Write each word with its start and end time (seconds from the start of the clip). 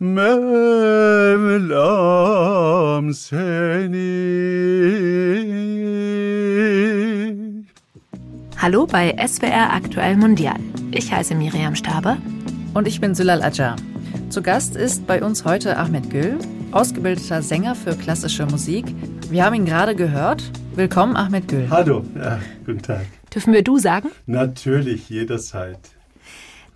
Mevlam 0.00 0.34
seni. 3.14 4.28
Hallo 8.56 8.86
bei 8.92 9.28
SWR 9.28 9.76
Aktuell 9.76 10.16
Mondial. 10.16 10.60
Ich 10.92 11.12
heiße 11.12 11.34
Miriam 11.34 11.76
Staber. 11.76 12.16
Und 12.78 12.86
ich 12.86 13.00
bin 13.00 13.12
Sülal 13.12 13.42
Ajar. 13.42 13.74
Zu 14.30 14.40
Gast 14.40 14.76
ist 14.76 15.04
bei 15.08 15.20
uns 15.20 15.44
heute 15.44 15.76
Ahmed 15.76 16.10
Gül, 16.10 16.38
ausgebildeter 16.70 17.42
Sänger 17.42 17.74
für 17.74 17.96
klassische 17.96 18.46
Musik. 18.46 18.84
Wir 19.30 19.44
haben 19.44 19.56
ihn 19.56 19.64
gerade 19.64 19.96
gehört. 19.96 20.44
Willkommen, 20.76 21.16
Ahmed 21.16 21.48
Gül. 21.48 21.66
Hallo, 21.70 22.04
ja, 22.14 22.38
guten 22.64 22.80
Tag. 22.80 23.04
Dürfen 23.34 23.52
wir 23.52 23.64
du 23.64 23.78
sagen? 23.78 24.10
Natürlich, 24.26 25.10
jederzeit. 25.10 25.80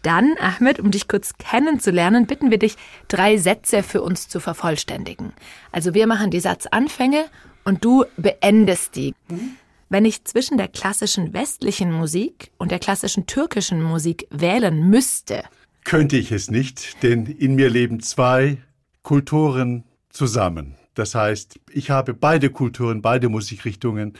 Dann, 0.02 0.34
Ahmed, 0.40 0.80
um 0.80 0.90
dich 0.90 1.06
kurz 1.06 1.34
kennenzulernen, 1.38 2.26
bitten 2.26 2.50
wir 2.50 2.58
dich, 2.58 2.74
drei 3.06 3.36
Sätze 3.36 3.84
für 3.84 4.02
uns 4.02 4.26
zu 4.26 4.40
vervollständigen. 4.40 5.32
Also 5.70 5.94
wir 5.94 6.08
machen 6.08 6.32
die 6.32 6.40
Satzanfänge 6.40 7.26
und 7.62 7.84
du 7.84 8.06
beendest 8.16 8.96
die. 8.96 9.14
Mhm. 9.28 9.50
Wenn 9.88 10.04
ich 10.04 10.24
zwischen 10.24 10.58
der 10.58 10.66
klassischen 10.66 11.32
westlichen 11.32 11.92
Musik 11.92 12.50
und 12.58 12.72
der 12.72 12.80
klassischen 12.80 13.26
türkischen 13.26 13.80
Musik 13.80 14.26
wählen 14.30 14.90
müsste, 14.90 15.44
könnte 15.84 16.16
ich 16.16 16.32
es 16.32 16.50
nicht, 16.50 17.02
denn 17.02 17.26
in 17.26 17.54
mir 17.54 17.70
leben 17.70 18.00
zwei 18.00 18.58
Kulturen 19.02 19.84
zusammen. 20.10 20.76
Das 20.94 21.14
heißt, 21.14 21.58
ich 21.70 21.90
habe 21.90 22.14
beide 22.14 22.50
Kulturen, 22.50 23.02
beide 23.02 23.28
Musikrichtungen 23.28 24.14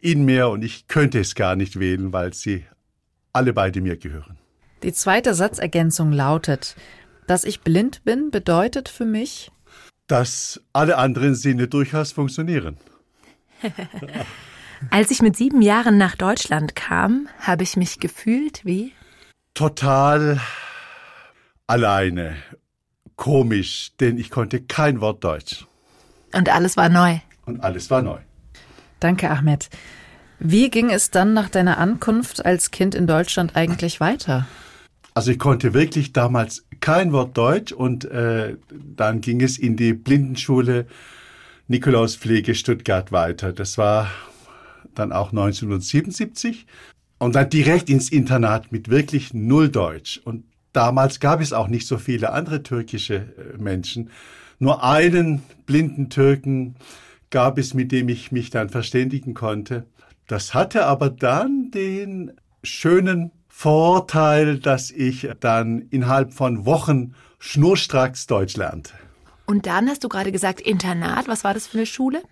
in 0.00 0.24
mir 0.24 0.48
und 0.48 0.62
ich 0.62 0.88
könnte 0.88 1.20
es 1.20 1.34
gar 1.34 1.56
nicht 1.56 1.78
wählen, 1.78 2.12
weil 2.12 2.32
sie 2.32 2.64
alle 3.32 3.52
beide 3.52 3.80
mir 3.80 3.96
gehören. 3.96 4.38
Die 4.82 4.92
zweite 4.92 5.34
Satzergänzung 5.34 6.12
lautet, 6.12 6.76
dass 7.26 7.44
ich 7.44 7.60
blind 7.60 8.04
bin, 8.04 8.30
bedeutet 8.30 8.88
für 8.88 9.04
mich, 9.04 9.50
dass 10.06 10.60
alle 10.72 10.98
anderen 10.98 11.34
Sinne 11.34 11.68
durchaus 11.68 12.12
funktionieren. 12.12 12.76
Als 14.90 15.12
ich 15.12 15.22
mit 15.22 15.36
sieben 15.36 15.62
Jahren 15.62 15.96
nach 15.96 16.16
Deutschland 16.16 16.74
kam, 16.74 17.28
habe 17.38 17.62
ich 17.62 17.76
mich 17.76 18.00
gefühlt 18.00 18.64
wie? 18.64 18.92
Total 19.54 20.40
alleine. 21.66 22.36
Komisch, 23.16 23.92
denn 24.00 24.18
ich 24.18 24.30
konnte 24.30 24.62
kein 24.62 25.00
Wort 25.00 25.22
Deutsch. 25.22 25.66
Und 26.34 26.48
alles 26.48 26.76
war 26.76 26.88
neu. 26.88 27.18
Und 27.46 27.62
alles 27.62 27.90
war 27.90 28.02
neu. 28.02 28.18
Danke, 29.00 29.30
Ahmed. 29.30 29.68
Wie 30.38 30.70
ging 30.70 30.90
es 30.90 31.10
dann 31.10 31.34
nach 31.34 31.48
deiner 31.48 31.78
Ankunft 31.78 32.44
als 32.44 32.70
Kind 32.70 32.94
in 32.94 33.06
Deutschland 33.06 33.54
eigentlich 33.54 34.00
weiter? 34.00 34.46
Also 35.14 35.30
ich 35.30 35.38
konnte 35.38 35.74
wirklich 35.74 36.12
damals 36.12 36.64
kein 36.80 37.12
Wort 37.12 37.36
Deutsch 37.36 37.72
und 37.72 38.04
äh, 38.06 38.56
dann 38.70 39.20
ging 39.20 39.40
es 39.42 39.58
in 39.58 39.76
die 39.76 39.92
Blindenschule 39.92 40.86
Nikolauspflege 41.68 42.54
Stuttgart 42.54 43.12
weiter. 43.12 43.52
Das 43.52 43.78
war 43.78 44.10
dann 44.94 45.12
auch 45.12 45.30
1977 45.30 46.66
und 47.18 47.34
dann 47.34 47.50
direkt 47.50 47.88
ins 47.88 48.10
Internat 48.10 48.72
mit 48.72 48.88
wirklich 48.88 49.32
null 49.32 49.68
Deutsch. 49.68 50.20
Und 50.24 50.44
Damals 50.72 51.20
gab 51.20 51.40
es 51.40 51.52
auch 51.52 51.68
nicht 51.68 51.86
so 51.86 51.98
viele 51.98 52.32
andere 52.32 52.62
türkische 52.62 53.14
äh, 53.16 53.58
Menschen. 53.58 54.10
Nur 54.58 54.82
einen 54.84 55.42
blinden 55.66 56.08
Türken 56.08 56.76
gab 57.30 57.58
es, 57.58 57.74
mit 57.74 57.92
dem 57.92 58.08
ich 58.08 58.32
mich 58.32 58.50
dann 58.50 58.68
verständigen 58.68 59.34
konnte. 59.34 59.86
Das 60.28 60.54
hatte 60.54 60.86
aber 60.86 61.10
dann 61.10 61.70
den 61.72 62.32
schönen 62.62 63.32
Vorteil, 63.48 64.58
dass 64.58 64.90
ich 64.90 65.28
dann 65.40 65.80
innerhalb 65.90 66.32
von 66.32 66.64
Wochen 66.64 67.14
schnurstracks 67.38 68.26
Deutsch 68.26 68.56
lernte. 68.56 68.92
Und 69.46 69.66
dann 69.66 69.88
hast 69.88 70.04
du 70.04 70.08
gerade 70.08 70.32
gesagt 70.32 70.60
Internat. 70.60 71.28
Was 71.28 71.44
war 71.44 71.54
das 71.54 71.66
für 71.66 71.78
eine 71.78 71.86
Schule? 71.86 72.22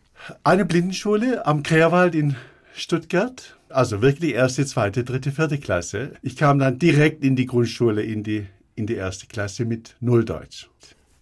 Eine 0.45 0.65
Blindenschule 0.65 1.47
am 1.47 1.63
Kreerwald 1.63 2.15
in 2.15 2.37
Stuttgart. 2.81 3.57
Also 3.69 4.03
wirklich 4.03 4.35
erste, 4.35 4.67
zweite, 4.67 5.05
dritte, 5.05 5.33
vierte 5.33 5.59
Klasse. 5.59 6.13
Ich 6.23 6.37
kam 6.37 6.59
dann 6.59 6.79
direkt 6.79 7.25
in 7.25 7.37
die 7.37 7.47
Grundschule, 7.47 8.03
in 8.03 8.23
die, 8.23 8.47
in 8.75 8.87
die 8.87 8.95
erste 8.95 9.27
Klasse 9.27 9.65
mit 9.65 9.97
Null 10.01 10.25
Deutsch. 10.25 10.69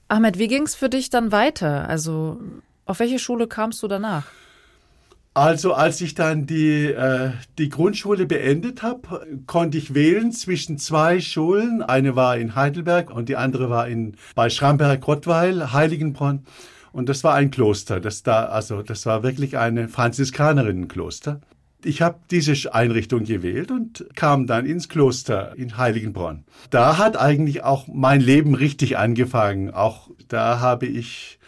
Ahmed, 0.09 0.39
wie 0.39 0.49
ging 0.49 0.63
es 0.63 0.75
für 0.75 0.89
dich 0.89 1.11
dann 1.11 1.33
weiter? 1.33 1.89
Also 1.89 2.41
auf 2.87 3.01
welche 3.01 3.19
Schule 3.19 3.47
kamst 3.47 3.83
du 3.83 3.89
danach? 3.89 4.27
Also 5.35 5.75
als 5.75 6.01
ich 6.01 6.15
dann 6.15 6.47
die, 6.47 6.87
äh, 6.87 7.31
die 7.59 7.69
Grundschule 7.69 8.27
beendet 8.27 8.83
habe, 8.83 9.25
konnte 9.47 9.79
ich 9.79 9.95
wählen 9.95 10.33
zwischen 10.33 10.79
zwei 10.79 11.21
Schulen. 11.21 11.83
Eine 11.83 12.17
war 12.17 12.37
in 12.37 12.57
Heidelberg 12.57 13.11
und 13.11 13.29
die 13.29 13.37
andere 13.37 13.71
war 13.71 13.87
in, 13.87 14.17
bei 14.35 14.51
Schramberg-Rottweil, 14.51 15.73
Heiligenbronn. 15.73 16.45
Und 16.91 17.09
das 17.09 17.23
war 17.23 17.35
ein 17.35 17.51
Kloster. 17.51 18.01
Das, 18.01 18.23
da, 18.23 18.47
also, 18.47 18.83
das 18.83 19.07
war 19.07 19.23
wirklich 19.23 19.57
eine 19.59 19.89
Franziskanerinnenkloster. 19.89 21.41
Ich 21.85 22.03
habe 22.03 22.19
diese 22.31 22.75
Einrichtung 22.75 23.25
gewählt 23.25 23.71
und 23.71 24.07
kam 24.17 24.47
dann 24.49 24.67
ins 24.67 24.89
Kloster 24.89 25.55
in 25.57 25.77
Heiligenbronn. 25.77 26.45
Da 26.71 26.99
hat 26.99 27.17
eigentlich 27.17 27.63
auch 27.63 27.87
mein 27.87 28.21
Leben 28.21 28.55
richtig 28.55 28.99
angefangen. 28.99 29.71
Auch 29.71 30.11
da 30.27 30.59
habe 30.59 30.87
ich 30.87 31.39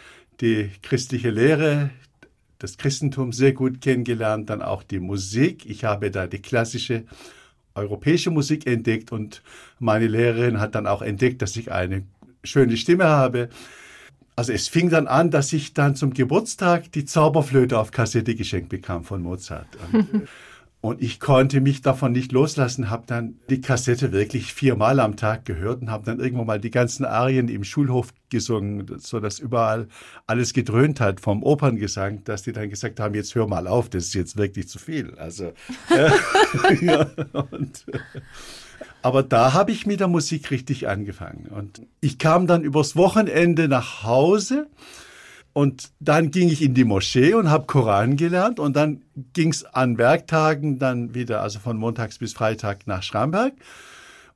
die 0.41 0.71
christliche 0.83 1.31
Lehre, 1.31 1.91
das 2.59 2.79
Christentum 2.79 3.33
sehr 3.33 3.53
gut 3.53 3.81
kennengelernt, 3.81 4.51
dann 4.51 4.63
auch 4.63 4.85
die 4.85 5.01
Musik. 5.01 5.67
Ich 5.67 5.85
habe 5.85 6.13
da 6.13 6.29
die 6.29 6.41
klassische 6.41 7.05
europäische 7.75 8.31
Musik 8.31 8.67
entdeckt 8.67 9.11
und 9.13 9.43
meine 9.79 10.07
Lehrerin 10.07 10.61
hat 10.61 10.75
dann 10.75 10.87
auch 10.87 11.03
entdeckt, 11.03 11.43
dass 11.43 11.57
ich 11.57 11.73
eine 11.73 12.05
schöne 12.45 12.77
Stimme 12.77 13.05
habe. 13.05 13.49
Also 14.41 14.55
es 14.55 14.69
fing 14.69 14.89
dann 14.89 15.07
an, 15.07 15.31
dass 15.31 15.53
ich 15.53 15.75
dann 15.75 15.97
zum 15.97 16.15
Geburtstag 16.15 16.91
die 16.93 17.05
Zauberflöte 17.05 17.79
auf 17.79 17.91
Kassette 17.91 18.35
geschenkt 18.35 18.71
bekam 18.71 19.05
von 19.05 19.21
Mozart. 19.21 19.67
Und, 19.93 20.29
und 20.81 21.03
ich 21.03 21.21
konnte 21.21 21.61
mich 21.61 21.83
davon 21.83 22.13
nicht 22.13 22.33
loslassen, 22.33 22.89
habe 22.89 23.03
dann 23.07 23.35
die 23.51 23.61
Kassette 23.61 24.13
wirklich 24.13 24.55
viermal 24.55 24.99
am 25.01 25.17
Tag 25.17 25.45
gehört 25.45 25.83
und 25.83 25.91
habe 25.91 26.07
dann 26.07 26.21
irgendwann 26.21 26.47
mal 26.47 26.59
die 26.59 26.71
ganzen 26.71 27.05
Arien 27.05 27.49
im 27.49 27.65
Schulhof 27.65 28.15
gesungen, 28.31 28.87
so 28.97 29.21
dass 29.21 29.41
überall 29.41 29.89
alles 30.27 30.55
gedröhnt 30.55 31.01
hat 31.01 31.21
vom 31.21 31.43
Operngesang, 31.43 32.25
dass 32.25 32.41
die 32.41 32.53
dann 32.53 32.71
gesagt 32.71 32.99
haben, 32.99 33.15
jetzt 33.15 33.35
hör 33.35 33.47
mal 33.47 33.67
auf, 33.67 33.91
das 33.91 34.05
ist 34.05 34.15
jetzt 34.15 34.39
wirklich 34.39 34.69
zu 34.69 34.79
viel. 34.79 35.17
Also 35.19 35.53
äh, 35.91 36.11
ja, 36.81 37.11
und, 37.51 37.85
äh, 37.93 37.99
aber 39.03 39.23
da 39.23 39.53
habe 39.53 39.73
ich 39.73 39.87
mit 39.87 40.01
der 40.01 40.09
Musik 40.09 40.51
richtig 40.51 40.89
angefangen. 40.89 41.47
Und 41.47 41.83
ich 42.01 42.19
kam 42.19 42.47
dann 42.47 42.63
übers 42.63 42.97
Wochenende 42.97 43.69
nach 43.69 44.03
Hause 44.03 44.69
und 45.53 45.91
dann 45.99 46.31
ging 46.31 46.49
ich 46.49 46.63
in 46.63 46.75
die 46.75 46.85
Moschee 46.85 47.35
und 47.35 47.51
habe 47.51 47.67
Koran 47.67 48.17
gelernt. 48.17 48.61
Und 48.61 48.77
dann 48.77 49.03
ging 49.33 49.51
es 49.51 49.65
an 49.65 49.99
Werktagen 49.99 50.79
dann 50.79 51.15
wieder, 51.15 51.43
also 51.43 51.59
von 51.59 51.77
Montags 51.77 52.19
bis 52.19 52.33
Freitag 52.33 52.87
nach 52.87 53.03
Schramberg 53.03 53.55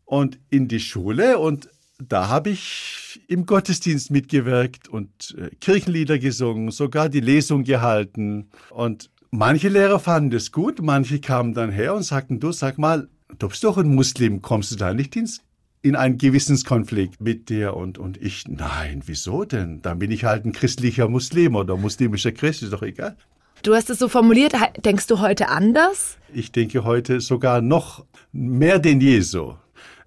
und 0.05 0.39
in 0.51 0.67
die 0.67 0.81
Schule. 0.81 1.39
Und 1.39 1.69
da 1.99 2.29
habe 2.29 2.51
ich 2.51 3.21
im 3.29 3.47
Gottesdienst 3.47 4.11
mitgewirkt 4.11 4.89
und 4.89 5.37
äh, 5.39 5.55
Kirchenlieder 5.57 6.19
gesungen, 6.19 6.71
sogar 6.73 7.09
die 7.09 7.21
Lesung 7.21 7.63
gehalten. 7.63 8.51
Und 8.71 9.11
manche 9.31 9.69
Lehrer 9.69 10.01
fanden 10.01 10.35
es 10.35 10.51
gut, 10.51 10.83
manche 10.83 11.21
kamen 11.21 11.55
dann 11.55 11.71
her 11.71 11.95
und 11.95 12.03
sagten, 12.03 12.41
du 12.41 12.51
sag 12.51 12.77
mal, 12.77 13.09
du 13.39 13.49
bist 13.49 13.65
doch 13.65 13.79
ein 13.79 13.95
Muslim, 13.95 14.43
kommst 14.43 14.73
du 14.73 14.77
da 14.77 14.95
nicht 14.95 15.17
ins, 15.17 15.41
in 15.83 15.97
einen 15.97 16.19
Gewissenskonflikt 16.19 17.21
mit 17.21 17.49
dir? 17.49 17.75
Und, 17.75 17.99
und 17.99 18.21
ich, 18.21 18.49
nein, 18.49 19.03
wieso 19.07 19.45
denn? 19.45 19.83
Dann 19.83 19.99
bin 19.99 20.11
ich 20.11 20.25
halt 20.25 20.45
ein 20.45 20.53
christlicher 20.53 21.09
Muslim 21.09 21.57
oder 21.57 21.77
muslimischer 21.77 22.33
Christ, 22.33 22.63
ist 22.63 22.73
doch 22.73 22.83
egal. 22.83 23.17
Du 23.63 23.75
hast 23.75 23.89
es 23.89 23.99
so 23.99 24.09
formuliert, 24.09 24.55
denkst 24.85 25.07
du 25.07 25.21
heute 25.21 25.49
anders? 25.49 26.19
Ich 26.33 26.53
denke 26.53 26.85
heute 26.85 27.21
sogar 27.21 27.63
noch 27.63 28.05
mehr 28.33 28.79
denn 28.79 29.01
je 29.01 29.21
so, 29.21 29.57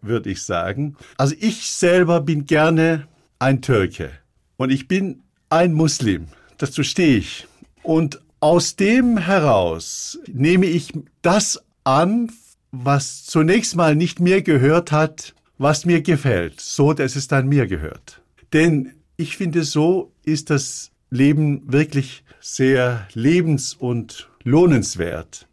würde 0.02 0.30
ich 0.30 0.44
sagen. 0.44 0.96
Also 1.18 1.36
ich 1.40 1.72
selber 1.72 2.22
bin 2.22 2.46
gerne 2.46 3.08
ein 3.40 3.62
Türke 3.62 4.12
und 4.58 4.69
ich 4.69 4.88
bin 4.88 5.24
ein 5.50 5.74
Muslim. 5.74 6.28
Dazu 6.58 6.84
stehe 6.84 7.18
ich. 7.18 7.48
Und 7.81 8.22
aus 8.40 8.75
dem 8.75 9.18
heraus 9.18 10.19
nehme 10.28 10.68
ich 10.68 10.94
das 11.22 11.64
an, 11.84 12.31
was 12.72 13.25
zunächst 13.25 13.75
mal 13.75 13.96
nicht 13.96 14.19
mir 14.19 14.42
gehört 14.42 14.92
hat, 14.92 15.34
was 15.58 15.86
mir 15.86 16.02
gefällt, 16.02 16.62
so 16.62 16.94
dass 16.94 17.16
es 17.16 17.28
dann 17.28 17.48
mir 17.48 17.68
gehört. 17.68 18.22
Denn 18.54 18.94
ich 19.16 19.38
finde, 19.38 19.64
so 19.64 20.12
ist 20.24 20.50
das 20.50 20.92
Leben 21.10 21.62
wirklich 21.72 22.24
sehr 22.40 23.08
lebens- 23.14 23.74
und 23.74 24.30
lohnenswert. 24.44 25.48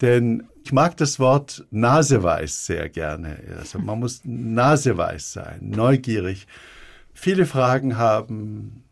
Denn 0.00 0.44
Ich 0.64 0.72
mag 0.72 0.96
das 0.96 1.18
Wort 1.18 1.66
naseweiß 1.72 2.66
sehr 2.66 2.88
gerne. 2.88 3.38
Also 3.58 3.80
man 3.80 3.98
muss 3.98 4.20
naseweiß 4.24 5.32
sein, 5.32 5.58
neugierig, 5.60 6.46
viele 7.12 7.46
Fragen 7.46 7.96
haben, 7.96 8.84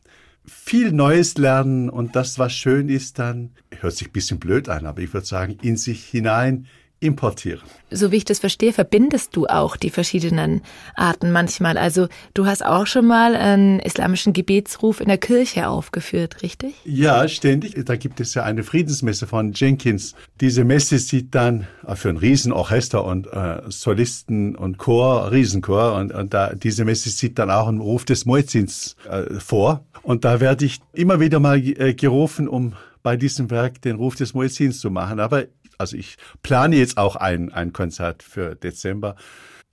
viel 0.44 0.90
Neues 0.90 1.38
lernen 1.38 1.88
und 1.88 2.16
das, 2.16 2.38
was 2.40 2.52
schön 2.52 2.88
ist, 2.88 3.20
dann, 3.20 3.50
hört 3.78 3.94
sich 3.94 4.08
ein 4.08 4.12
bisschen 4.12 4.40
blöd 4.40 4.68
an, 4.68 4.84
aber 4.84 5.00
ich 5.00 5.14
würde 5.14 5.26
sagen, 5.26 5.58
in 5.62 5.76
sich 5.76 6.04
hinein 6.06 6.66
importieren. 7.00 7.62
So 7.90 8.12
wie 8.12 8.16
ich 8.16 8.24
das 8.24 8.38
verstehe, 8.38 8.72
verbindest 8.72 9.34
du 9.34 9.46
auch 9.46 9.76
die 9.76 9.90
verschiedenen 9.90 10.60
Arten 10.94 11.32
manchmal. 11.32 11.78
Also 11.78 12.08
du 12.34 12.46
hast 12.46 12.64
auch 12.64 12.86
schon 12.86 13.06
mal 13.06 13.34
einen 13.34 13.80
islamischen 13.80 14.32
Gebetsruf 14.32 15.00
in 15.00 15.08
der 15.08 15.18
Kirche 15.18 15.68
aufgeführt, 15.68 16.42
richtig? 16.42 16.74
Ja, 16.84 17.26
ständig. 17.26 17.74
Da 17.84 17.96
gibt 17.96 18.20
es 18.20 18.34
ja 18.34 18.44
eine 18.44 18.62
Friedensmesse 18.62 19.26
von 19.26 19.52
Jenkins. 19.54 20.14
Diese 20.40 20.64
Messe 20.64 20.98
sieht 20.98 21.34
dann 21.34 21.66
äh, 21.86 21.96
für 21.96 22.10
ein 22.10 22.18
Riesenorchester 22.18 23.02
und 23.04 23.26
äh, 23.26 23.62
Solisten 23.68 24.54
und 24.54 24.76
Chor, 24.78 25.32
Riesenchor 25.32 25.94
und, 25.94 26.12
und 26.12 26.34
da, 26.34 26.54
diese 26.54 26.84
Messe 26.84 27.08
sieht 27.08 27.38
dann 27.38 27.50
auch 27.50 27.66
einen 27.66 27.80
Ruf 27.80 28.04
des 28.04 28.26
Muezzins 28.26 28.94
äh, 29.08 29.40
vor. 29.40 29.84
Und 30.02 30.24
da 30.24 30.40
werde 30.40 30.66
ich 30.66 30.80
immer 30.92 31.18
wieder 31.18 31.40
mal 31.40 31.58
äh, 31.58 31.94
gerufen, 31.94 32.46
um 32.46 32.74
bei 33.02 33.16
diesem 33.16 33.50
Werk 33.50 33.80
den 33.82 33.96
Ruf 33.96 34.14
des 34.16 34.34
Muezzins 34.34 34.80
zu 34.80 34.90
machen. 34.90 35.20
Aber 35.20 35.44
also 35.80 35.96
ich 35.96 36.16
plane 36.42 36.76
jetzt 36.76 36.98
auch 36.98 37.16
ein, 37.16 37.52
ein 37.52 37.72
Konzert 37.72 38.22
für 38.22 38.54
Dezember, 38.54 39.16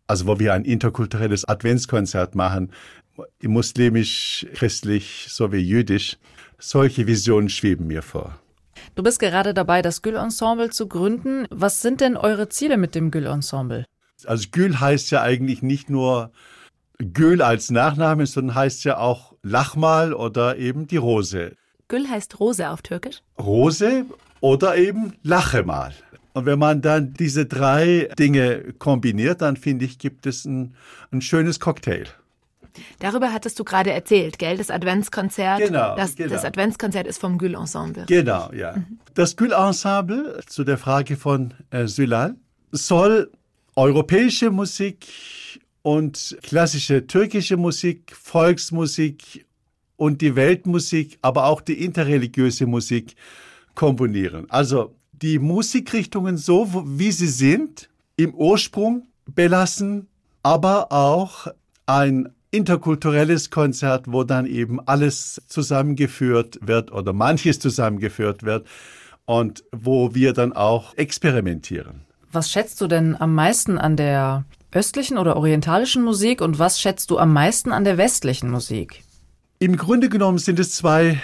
also 0.08 0.26
wo 0.26 0.40
wir 0.40 0.54
ein 0.54 0.64
interkulturelles 0.64 1.46
Adventskonzert 1.46 2.34
machen, 2.34 2.72
muslimisch, 3.42 4.48
christlich 4.54 5.28
sowie 5.30 5.58
jüdisch. 5.58 6.18
Solche 6.60 7.06
Visionen 7.06 7.50
schweben 7.50 7.88
mir 7.88 8.02
vor. 8.02 8.40
Du 8.96 9.04
bist 9.04 9.20
gerade 9.20 9.54
dabei, 9.54 9.82
das 9.82 10.02
Gül-Ensemble 10.02 10.70
zu 10.70 10.88
gründen. 10.88 11.46
Was 11.52 11.82
sind 11.82 12.02
denn 12.02 12.18
eure 12.18 12.50
Ziele 12.50 12.78
mit 12.78 12.96
dem 12.96 13.12
Gül-Ensemble? 13.12 13.86
Also 14.26 14.48
Gül 14.52 14.80
heißt 14.80 15.12
ja 15.12 15.22
eigentlich 15.22 15.62
nicht 15.62 15.90
nur 15.90 16.32
Gül 16.98 17.42
als 17.44 17.70
Nachname, 17.70 18.26
sondern 18.26 18.56
heißt 18.56 18.84
ja 18.86 18.98
auch 18.98 19.34
Lachmal 19.44 20.14
oder 20.14 20.58
eben 20.58 20.88
die 20.88 20.98
Rose. 20.98 21.56
Gül 21.90 22.10
heißt 22.10 22.40
Rose 22.40 22.70
auf 22.70 22.82
Türkisch? 22.82 23.22
Rose 23.38 24.06
oder 24.42 24.78
eben 24.78 25.14
lache 25.24 25.64
mal. 25.64 25.94
Und 26.34 26.46
wenn 26.46 26.60
man 26.60 26.82
dann 26.82 27.14
diese 27.14 27.48
drei 27.48 28.10
Dinge 28.20 28.74
kombiniert, 28.78 29.42
dann 29.42 29.58
finde 29.58 29.86
ich, 29.86 29.98
gibt 29.98 30.28
es 30.28 30.46
ein, 30.46 30.76
ein 31.12 31.22
schönes 31.22 31.60
Cocktail. 31.60 32.06
Darüber 33.00 33.34
hattest 33.34 33.60
du 33.60 33.64
gerade 33.64 33.92
erzählt, 33.92 34.38
gell? 34.38 34.58
Das 34.58 34.70
Adventskonzert. 34.70 35.60
Genau, 35.60 35.96
Das, 35.96 36.16
genau. 36.16 36.34
das 36.34 36.46
Adventskonzert 36.46 37.08
ist 37.08 37.20
vom 37.20 37.38
Gül-Ensemble. 37.40 38.06
Genau, 38.06 38.52
ja. 38.54 38.76
Das 39.16 39.36
Gül-Ensemble, 39.36 40.42
zu 40.46 40.64
der 40.64 40.78
Frage 40.78 41.18
von 41.18 41.56
äh, 41.72 41.88
Sülal, 41.88 42.36
soll 42.72 43.32
europäische 43.76 44.52
Musik 44.52 45.08
und 45.82 46.38
klassische 46.44 47.08
türkische 47.08 47.58
Musik, 47.58 48.14
Volksmusik 48.16 49.46
und 49.96 50.22
die 50.22 50.36
Weltmusik, 50.36 51.18
aber 51.22 51.46
auch 51.46 51.62
die 51.62 51.84
interreligiöse 51.84 52.66
Musik 52.66 53.16
komponieren. 53.78 54.48
Also 54.50 54.96
die 55.14 55.40
Musikrichtungen 55.40 56.36
so, 56.36 56.84
wie 56.86 57.12
sie 57.12 57.28
sind, 57.28 57.90
im 58.18 58.34
Ursprung 58.34 59.08
belassen, 59.34 60.08
aber 60.44 60.92
auch 60.92 61.48
ein 61.86 62.30
interkulturelles 62.50 63.52
Konzert, 63.52 64.12
wo 64.12 64.24
dann 64.24 64.48
eben 64.48 64.80
alles 64.88 65.42
zusammengeführt 65.48 66.58
wird 66.62 66.92
oder 66.92 67.14
manches 67.14 67.60
zusammengeführt 67.60 68.44
wird 68.44 68.68
und 69.26 69.64
wo 69.72 70.16
wir 70.16 70.34
dann 70.34 70.54
auch 70.54 70.96
experimentieren. 70.96 72.02
Was 72.32 72.52
schätzt 72.52 72.82
du 72.82 72.88
denn 72.88 73.16
am 73.16 73.36
meisten 73.36 73.78
an 73.78 73.96
der 73.96 74.46
östlichen 74.72 75.20
oder 75.20 75.36
orientalischen 75.36 76.04
Musik 76.04 76.42
und 76.42 76.58
was 76.58 76.82
schätzt 76.82 77.12
du 77.12 77.20
am 77.20 77.32
meisten 77.32 77.72
an 77.72 77.84
der 77.84 77.98
westlichen 77.98 78.50
Musik? 78.50 79.04
Im 79.60 79.78
Grunde 79.78 80.10
genommen 80.10 80.40
sind 80.40 80.60
es 80.60 80.72
zwei, 80.72 81.22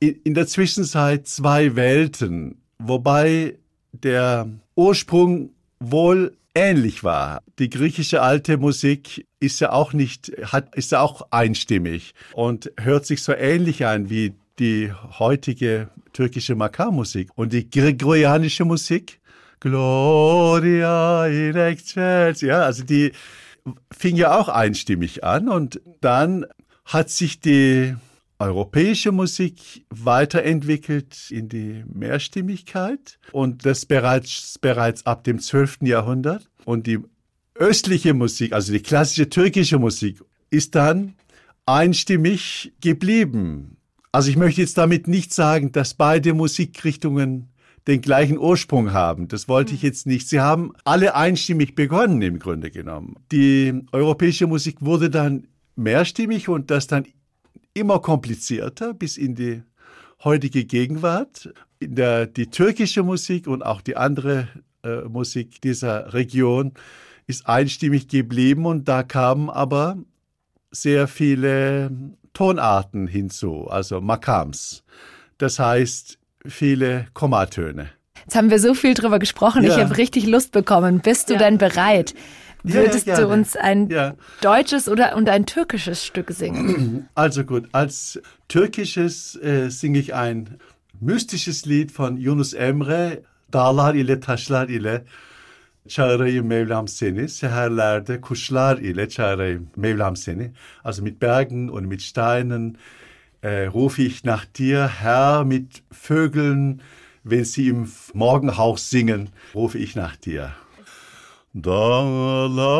in 0.00 0.34
der 0.34 0.46
Zwischenzeit 0.46 1.26
zwei 1.26 1.74
Welten, 1.76 2.62
wobei 2.78 3.58
der 3.92 4.48
Ursprung 4.76 5.50
wohl 5.80 6.36
ähnlich 6.54 7.04
war. 7.04 7.42
Die 7.58 7.70
griechische 7.70 8.22
alte 8.22 8.58
Musik 8.58 9.26
ist 9.40 9.60
ja 9.60 9.72
auch 9.72 9.92
nicht, 9.92 10.32
hat, 10.44 10.74
ist 10.74 10.92
ja 10.92 11.00
auch 11.00 11.28
einstimmig 11.30 12.14
und 12.32 12.72
hört 12.78 13.06
sich 13.06 13.22
so 13.22 13.32
ähnlich 13.32 13.86
an 13.86 14.10
wie 14.10 14.34
die 14.58 14.92
heutige 15.18 15.88
türkische 16.12 16.54
Makarmusik. 16.54 17.30
Und 17.36 17.52
die 17.52 17.70
gregorianische 17.70 18.64
Musik, 18.64 19.20
Gloria 19.60 21.26
in 21.26 21.56
excelsis, 21.56 22.42
ja, 22.42 22.62
also 22.62 22.84
die 22.84 23.12
fing 23.96 24.16
ja 24.16 24.38
auch 24.38 24.48
einstimmig 24.48 25.24
an 25.24 25.48
und 25.48 25.80
dann 26.00 26.46
hat 26.84 27.10
sich 27.10 27.40
die 27.40 27.94
europäische 28.38 29.12
Musik 29.12 29.84
weiterentwickelt 29.90 31.30
in 31.30 31.48
die 31.48 31.84
Mehrstimmigkeit 31.92 33.18
und 33.32 33.66
das 33.66 33.84
bereits, 33.86 34.58
bereits 34.58 35.06
ab 35.06 35.24
dem 35.24 35.40
12. 35.40 35.78
Jahrhundert. 35.82 36.48
Und 36.64 36.86
die 36.86 37.00
östliche 37.54 38.14
Musik, 38.14 38.52
also 38.52 38.72
die 38.72 38.80
klassische 38.80 39.28
türkische 39.28 39.78
Musik, 39.78 40.22
ist 40.50 40.74
dann 40.74 41.14
einstimmig 41.66 42.72
geblieben. 42.80 43.76
Also 44.12 44.30
ich 44.30 44.36
möchte 44.36 44.60
jetzt 44.60 44.78
damit 44.78 45.08
nicht 45.08 45.34
sagen, 45.34 45.72
dass 45.72 45.94
beide 45.94 46.32
Musikrichtungen 46.32 47.50
den 47.86 48.00
gleichen 48.00 48.38
Ursprung 48.38 48.92
haben. 48.92 49.28
Das 49.28 49.48
wollte 49.48 49.74
ich 49.74 49.82
jetzt 49.82 50.06
nicht. 50.06 50.28
Sie 50.28 50.40
haben 50.40 50.72
alle 50.84 51.14
einstimmig 51.14 51.74
begonnen 51.74 52.22
im 52.22 52.38
Grunde 52.38 52.70
genommen. 52.70 53.16
Die 53.32 53.82
europäische 53.92 54.46
Musik 54.46 54.76
wurde 54.80 55.10
dann 55.10 55.48
mehrstimmig 55.74 56.48
und 56.48 56.70
das 56.70 56.86
dann 56.86 57.06
immer 57.74 58.00
komplizierter 58.00 58.94
bis 58.94 59.16
in 59.16 59.34
die 59.34 59.62
heutige 60.24 60.64
Gegenwart. 60.64 61.52
In 61.78 61.94
der, 61.94 62.26
die 62.26 62.48
türkische 62.48 63.02
Musik 63.02 63.46
und 63.46 63.62
auch 63.64 63.80
die 63.80 63.96
andere 63.96 64.48
äh, 64.82 65.02
Musik 65.02 65.60
dieser 65.60 66.12
Region 66.12 66.72
ist 67.26 67.46
einstimmig 67.46 68.08
geblieben 68.08 68.66
und 68.66 68.88
da 68.88 69.02
kamen 69.02 69.50
aber 69.50 69.96
sehr 70.70 71.08
viele 71.08 71.90
Tonarten 72.32 73.06
hinzu, 73.06 73.68
also 73.68 74.00
Makams. 74.00 74.82
Das 75.38 75.58
heißt, 75.58 76.18
viele 76.46 77.06
Kommatöne. 77.14 77.90
Jetzt 78.24 78.36
haben 78.36 78.50
wir 78.50 78.58
so 78.58 78.74
viel 78.74 78.94
drüber 78.94 79.18
gesprochen. 79.18 79.62
Ich 79.64 79.76
Ja. 79.76 79.84
habe 79.84 79.96
richtig 79.96 80.26
Lust 80.26 80.52
bekommen. 80.52 81.00
Bist 81.00 81.30
du 81.30 81.34
Ja. 81.34 81.38
denn 81.38 81.58
bereit? 81.58 82.14
Ja, 82.64 82.74
Würdest 82.74 83.06
ja, 83.06 83.14
du 83.16 83.22
gerne. 83.22 83.34
uns 83.34 83.56
ein 83.56 83.88
Ja. 83.88 84.14
deutsches 84.40 84.88
oder 84.88 85.16
und 85.16 85.28
ein 85.28 85.46
türkisches 85.46 86.04
Stück 86.04 86.30
singen? 86.30 87.08
Also 87.14 87.44
gut, 87.44 87.68
als 87.72 88.20
türkisches 88.48 89.36
äh, 89.36 89.70
singe 89.70 89.98
ich 90.00 90.14
ein 90.14 90.58
mystisches 91.00 91.66
Lied 91.66 91.90
von 91.98 92.16
Yunus 92.16 92.54
Emre, 92.54 93.22
Dağlar 93.52 93.94
ile 93.94 94.20
taşlar 94.20 94.68
ile 94.68 95.04
çağırayım 95.88 96.46
Mevlam 96.46 96.88
seni, 96.88 97.28
seherlerde 97.28 98.20
kuşlar 98.20 98.78
ile 98.78 99.08
çağırayım 99.08 99.70
Mevlam 99.76 100.16
seni. 100.16 100.50
Also 100.84 101.02
mit 101.02 101.22
Bergen 101.22 101.68
und 101.68 101.86
mit 101.86 102.02
Steinen 102.02 102.74
äh, 103.42 103.66
rufe 103.72 104.02
ich 104.02 104.24
nach 104.24 104.44
dir, 104.58 104.88
Herr, 104.88 105.44
mit 105.44 105.82
Vögeln, 105.92 106.80
wenn 107.24 107.44
sie 107.44 107.66
im 107.68 107.88
Morgenhauch 108.14 108.78
singen, 108.78 109.28
rufe 109.54 109.78
ich 109.78 109.96
nach 109.96 110.16
dir. 110.16 110.50
Dağlar 111.54 112.78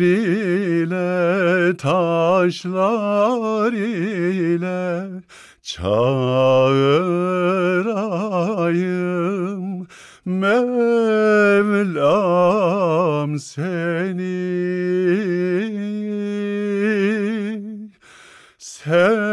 ile 0.00 1.76
taşlar 1.76 3.72
ile 3.72 5.08
çağırayım 5.62 6.18
Mevlam 10.24 10.58
seni. 13.38 14.38
Serlerde 18.58 19.28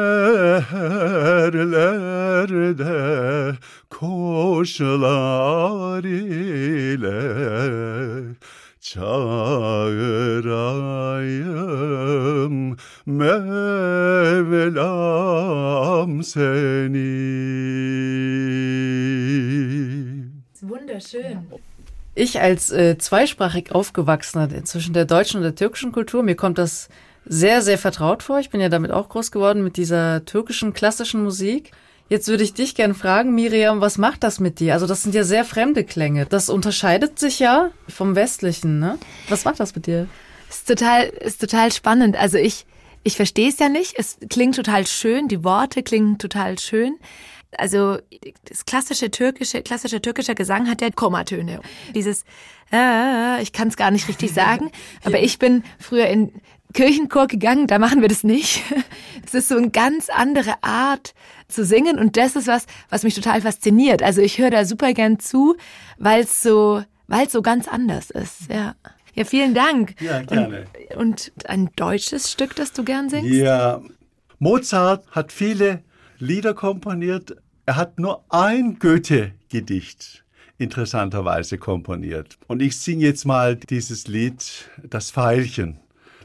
koşular 3.89 5.23
ile 6.03 7.94
çağırayım 8.85 10.45
Mevlam 13.05 13.43
seni. 16.23 17.25
Wunderschön. 20.59 21.37
Ich 22.15 22.39
als 22.41 22.71
äh, 22.71 22.97
zweisprachig 22.99 23.71
aufgewachsener 23.71 24.49
zwischen 24.65 24.93
der 24.93 25.05
deutschen 25.05 25.37
und 25.37 25.43
der 25.43 25.55
türkischen 25.55 25.91
Kultur, 25.91 26.23
mir 26.23 26.35
kommt 26.35 26.57
das 26.57 26.89
sehr, 27.25 27.61
sehr 27.61 27.77
vertraut 27.77 28.23
vor. 28.23 28.39
Ich 28.39 28.51
bin 28.51 28.61
ja 28.61 28.69
damit 28.69 28.91
auch 28.91 29.09
groß 29.09 29.31
geworden 29.31 29.63
mit 29.63 29.77
dieser 29.77 30.23
türkischen 30.25 30.73
klassischen 30.73 31.23
Musik. 31.23 31.71
Jetzt 32.07 32.27
würde 32.27 32.43
ich 32.43 32.53
dich 32.53 32.75
gern 32.75 32.93
fragen, 32.93 33.33
Miriam, 33.33 33.81
was 33.81 33.97
macht 33.97 34.23
das 34.23 34.39
mit 34.39 34.59
dir? 34.59 34.73
Also 34.73 34.85
das 34.85 35.01
sind 35.01 35.15
ja 35.15 35.23
sehr 35.23 35.43
fremde 35.43 35.83
Klänge. 35.83 36.27
Das 36.27 36.49
unterscheidet 36.49 37.17
sich 37.17 37.39
ja 37.39 37.71
vom 37.87 38.15
Westlichen, 38.15 38.79
ne? 38.79 38.99
Was 39.27 39.43
macht 39.43 39.59
das 39.59 39.73
mit 39.75 39.87
dir? 39.87 40.07
Ist 40.47 40.67
total, 40.67 41.05
ist 41.05 41.41
total 41.41 41.71
spannend. 41.71 42.15
Also 42.15 42.37
ich, 42.37 42.67
ich 43.03 43.15
verstehe 43.15 43.49
es 43.49 43.57
ja 43.57 43.69
nicht. 43.69 43.95
Es 43.97 44.17
klingt 44.29 44.55
total 44.55 44.85
schön. 44.85 45.27
Die 45.27 45.43
Worte 45.43 45.81
klingen 45.81 46.19
total 46.19 46.59
schön. 46.59 46.95
Also 47.57 47.97
das 48.49 48.65
klassische 48.65 49.09
türkische, 49.09 49.63
klassischer 49.63 50.01
türkischer 50.01 50.35
Gesang 50.35 50.69
hat 50.69 50.81
ja 50.81 50.91
Kommatöne. 50.91 51.61
Dieses, 51.95 52.23
äh, 52.71 53.41
ich 53.41 53.51
kann 53.51 53.69
es 53.69 53.77
gar 53.77 53.89
nicht 53.89 54.07
richtig 54.07 54.31
sagen, 54.33 54.71
aber 55.03 55.21
ich 55.21 55.39
bin 55.39 55.63
früher 55.79 56.07
in 56.07 56.31
Kirchenchor 56.73 57.27
gegangen, 57.27 57.67
da 57.67 57.79
machen 57.79 58.01
wir 58.01 58.09
das 58.09 58.23
nicht. 58.23 58.61
Es 59.25 59.33
ist 59.33 59.47
so 59.47 59.57
eine 59.57 59.71
ganz 59.71 60.09
andere 60.09 60.61
Art 60.61 61.15
zu 61.55 61.65
singen 61.65 61.97
und 61.97 62.17
das 62.17 62.35
ist 62.35 62.47
was, 62.47 62.65
was 62.89 63.03
mich 63.03 63.15
total 63.15 63.41
fasziniert. 63.41 64.03
Also 64.03 64.21
ich 64.21 64.37
höre 64.37 64.51
da 64.51 64.65
super 64.65 64.93
gern 64.93 65.19
zu, 65.19 65.55
weil 65.97 66.23
es 66.23 66.41
so, 66.41 66.83
weil 67.07 67.25
es 67.25 67.31
so 67.31 67.41
ganz 67.41 67.67
anders 67.67 68.11
ist. 68.11 68.51
Ja. 68.51 68.75
Ja, 69.15 69.23
vielen 69.23 69.53
Dank. 69.53 69.99
Ja, 70.01 70.21
gerne. 70.21 70.65
Und, 70.97 71.31
und 71.37 71.49
ein 71.49 71.69
deutsches 71.77 72.29
Stück, 72.29 72.53
das 72.55 72.73
du 72.73 72.83
gern 72.83 73.09
singst? 73.09 73.31
Ja, 73.31 73.81
Mozart 74.39 75.09
hat 75.11 75.31
viele 75.31 75.83
Lieder 76.19 76.53
komponiert. 76.53 77.37
Er 77.65 77.77
hat 77.77 77.97
nur 77.97 78.25
ein 78.29 78.77
Goethe-Gedicht 78.77 80.25
interessanterweise 80.57 81.57
komponiert. 81.57 82.37
Und 82.47 82.61
ich 82.61 82.77
singe 82.77 83.05
jetzt 83.05 83.25
mal 83.25 83.55
dieses 83.55 84.07
Lied, 84.07 84.69
Das 84.83 85.11
Pfeilchen 85.11 85.79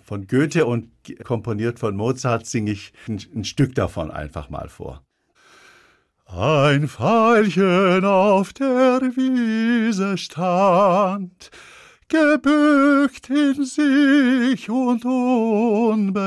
von 0.04 0.26
Goethe 0.26 0.66
und 0.66 0.90
komponiert 1.24 1.78
von 1.78 1.96
Mozart, 1.96 2.46
singe 2.46 2.72
ich 2.72 2.92
ein, 3.08 3.20
ein 3.34 3.44
Stück 3.44 3.74
davon 3.76 4.10
einfach 4.10 4.50
mal 4.50 4.68
vor. 4.68 5.04
Ein 6.32 6.86
Pfeilchen 6.86 8.04
auf 8.04 8.52
der 8.52 9.00
Wiese 9.16 10.16
stand, 10.16 11.50
gebückt 12.06 13.28
in 13.30 13.64
sich 13.64 14.70
und 14.70 15.04
unbekannt. 15.04 16.20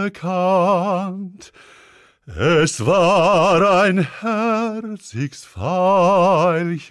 Es 2.25 2.86
war 2.86 3.81
ein 3.83 4.05
herziges 4.22 5.45
Pfeilchen. 5.45 6.81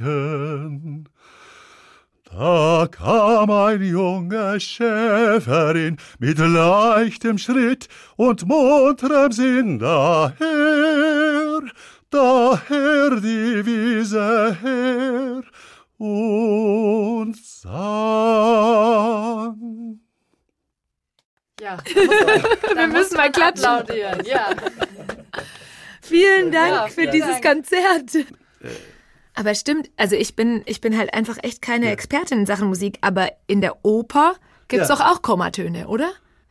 Da 2.34 2.88
kam 2.90 3.50
ein 3.50 3.82
junger 3.82 4.58
Schäferin 4.58 5.98
mit 6.18 6.38
leichtem 6.38 7.36
Schritt 7.36 7.88
und 8.16 8.46
munterem 8.46 9.32
Sinn 9.32 9.78
daher, 9.78 11.21
daher 12.12 13.16
die 13.20 13.64
Wiese 13.66 14.56
her 14.62 15.42
und 15.98 17.36
sang. 18.62 20.00
Ja, 21.60 21.78
Wir 22.74 22.86
müssen 22.88 23.16
mal 23.16 23.30
klatschen. 23.30 23.64
applaudieren. 23.66 24.24
Ja. 24.24 24.50
Vielen 26.02 26.50
Dank 26.50 26.72
Ja, 26.72 26.86
für 26.88 26.92
vielen 27.02 27.12
dieses 27.12 27.40
Dank. 27.40 27.44
Konzert. 27.44 28.26
Aber 29.34 29.54
stimmt, 29.54 29.88
also 29.96 30.16
ich 30.16 30.34
bin, 30.36 30.62
ich 30.66 30.80
bin 30.80 30.98
halt 30.98 31.14
einfach 31.14 31.38
echt 31.42 31.62
keine 31.62 31.90
Expertin 31.90 32.40
in 32.40 32.46
Sachen 32.46 32.66
Musik, 32.68 32.98
aber 33.00 33.30
in 33.46 33.60
der 33.60 33.84
Oper 33.84 34.34
gibt's 34.68 34.88
Ja. 34.88 34.96
doch 34.96 35.00
auch 35.06 35.22
Kommatöne, 35.22 35.86
oder? 35.88 36.10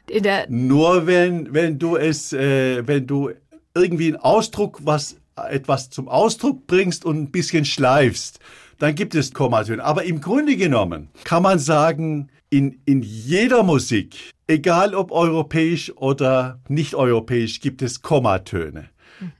In 0.10 0.24
der, 0.24 0.50
Nur 0.50 1.06
wenn, 1.06 1.53
wenn 1.53 1.77
du 1.77 1.96
es, 1.98 2.32
äh, 2.34 2.88
wenn 2.88 3.06
du 3.06 3.32
irgendwie 3.75 4.08
einen 4.08 4.18
Ausdruck, 4.18 4.80
was 4.84 5.18
etwas 5.36 5.90
zum 5.90 6.08
Ausdruck 6.08 6.68
bringst 6.68 7.06
und 7.06 7.18
ein 7.18 7.32
bisschen 7.32 7.66
schleifst, 7.66 8.40
dann 8.80 8.96
gibt 8.96 9.16
es 9.16 9.34
Kommatöne. 9.34 9.84
Aber 9.84 10.04
im 10.04 10.22
Grunde 10.22 10.56
genommen 10.58 11.10
kann 11.24 11.44
man 11.44 11.60
sagen, 11.60 12.30
in, 12.50 12.82
in 12.86 13.02
jeder 13.02 13.64
Musik, 13.64 14.32
egal 14.48 14.94
ob 14.96 15.12
europäisch 15.12 15.92
oder 15.96 16.60
nicht 16.68 16.96
europäisch, 16.96 17.62
gibt 17.62 17.82
es 17.82 18.02
Kommatöne, 18.02 18.90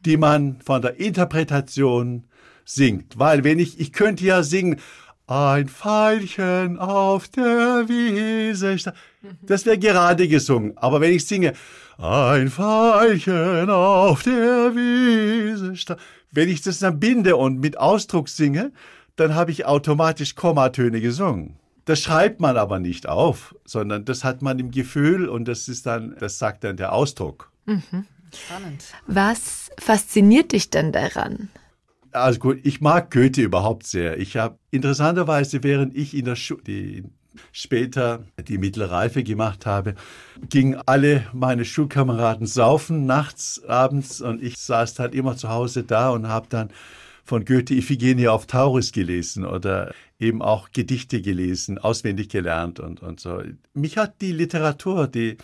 die 0.06 0.16
man 0.18 0.60
von 0.64 0.82
der 0.82 1.00
Interpretation 1.00 2.24
singt. 2.66 3.18
Weil 3.20 3.44
wenn 3.44 3.60
ich, 3.60 3.80
ich 3.80 3.92
könnte 3.92 4.24
ja 4.24 4.44
singen, 4.44 4.78
ein 5.28 5.68
Pfeilchen 5.70 6.78
auf 6.78 7.28
der 7.30 7.86
Wiese. 7.88 8.78
sta- 8.78 8.94
Das 9.42 9.66
wäre 9.66 9.78
gerade 9.78 10.28
gesungen. 10.28 10.74
Aber 10.78 11.00
wenn 11.02 11.14
ich 11.14 11.26
singe, 11.26 11.54
ein 12.02 12.50
Pfeilchen 12.50 13.70
auf 13.70 14.24
der 14.24 14.74
Wiese. 14.76 15.96
Wenn 16.32 16.50
ich 16.50 16.62
das 16.62 16.80
dann 16.80 17.00
binde 17.00 17.36
und 17.36 17.60
mit 17.60 17.78
Ausdruck 17.78 18.28
singe, 18.28 18.72
dann 19.16 19.36
habe 19.36 19.52
ich 19.52 19.66
automatisch 19.66 20.36
Kommatöne 20.36 21.00
gesungen. 21.00 21.58
Das 21.86 22.02
schreibt 22.02 22.40
man 22.40 22.58
aber 22.58 22.80
nicht 22.80 23.08
auf, 23.08 23.56
sondern 23.66 24.06
das 24.06 24.24
hat 24.24 24.42
man 24.42 24.58
im 24.58 24.72
Gefühl 24.72 25.30
und 25.30 25.48
das 25.48 25.68
ist 25.68 25.86
dann, 25.86 26.16
das 26.20 26.40
sagt 26.40 26.64
dann 26.64 26.78
der 26.78 26.94
Ausdruck. 26.94 27.52
Spannend. 28.34 28.84
was 29.08 29.70
fasziniert 29.78 30.54
dich 30.54 30.70
denn 30.70 30.92
daran? 30.92 31.50
Also 32.12 32.40
gut, 32.40 32.60
ich 32.64 32.82
mag 32.82 33.12
Goethe 33.12 33.42
überhaupt 33.42 33.86
sehr. 33.86 34.18
Ich 34.20 34.38
habe 34.38 34.58
interessanterweise, 34.72 35.64
während 35.64 35.96
ich 35.96 36.16
in 36.16 36.26
der 36.26 36.36
Schule 36.36 37.04
später 37.52 38.24
die 38.48 38.58
mittlere 38.58 38.92
Reife 38.92 39.24
gemacht 39.24 39.66
habe, 39.66 39.96
gingen 40.50 40.80
alle 40.86 41.26
meine 41.34 41.66
Schulkameraden 41.66 42.48
saufen 42.48 43.06
nachts, 43.06 43.64
abends 43.66 44.22
und 44.22 44.42
ich 44.42 44.58
saß 44.58 45.00
halt 45.00 45.16
immer 45.16 45.38
zu 45.38 45.50
Hause 45.50 45.84
da 45.84 46.10
und 46.10 46.28
habe 46.28 46.48
dann 46.50 46.70
von 47.24 47.46
Goethe 47.46 47.74
Iphigenie 47.76 48.28
auf 48.28 48.48
Tauris 48.48 48.92
gelesen 48.92 49.46
oder 49.46 49.94
eben 50.20 50.42
auch 50.42 50.70
Gedichte 50.72 51.22
gelesen, 51.22 51.78
auswendig 51.78 52.30
gelernt 52.30 52.80
und, 52.80 53.02
und 53.02 53.20
so. 53.20 53.42
Mich 53.74 53.98
hat 53.98 54.22
die 54.22 54.32
Literatur, 54.32 55.08
die, 55.08 55.38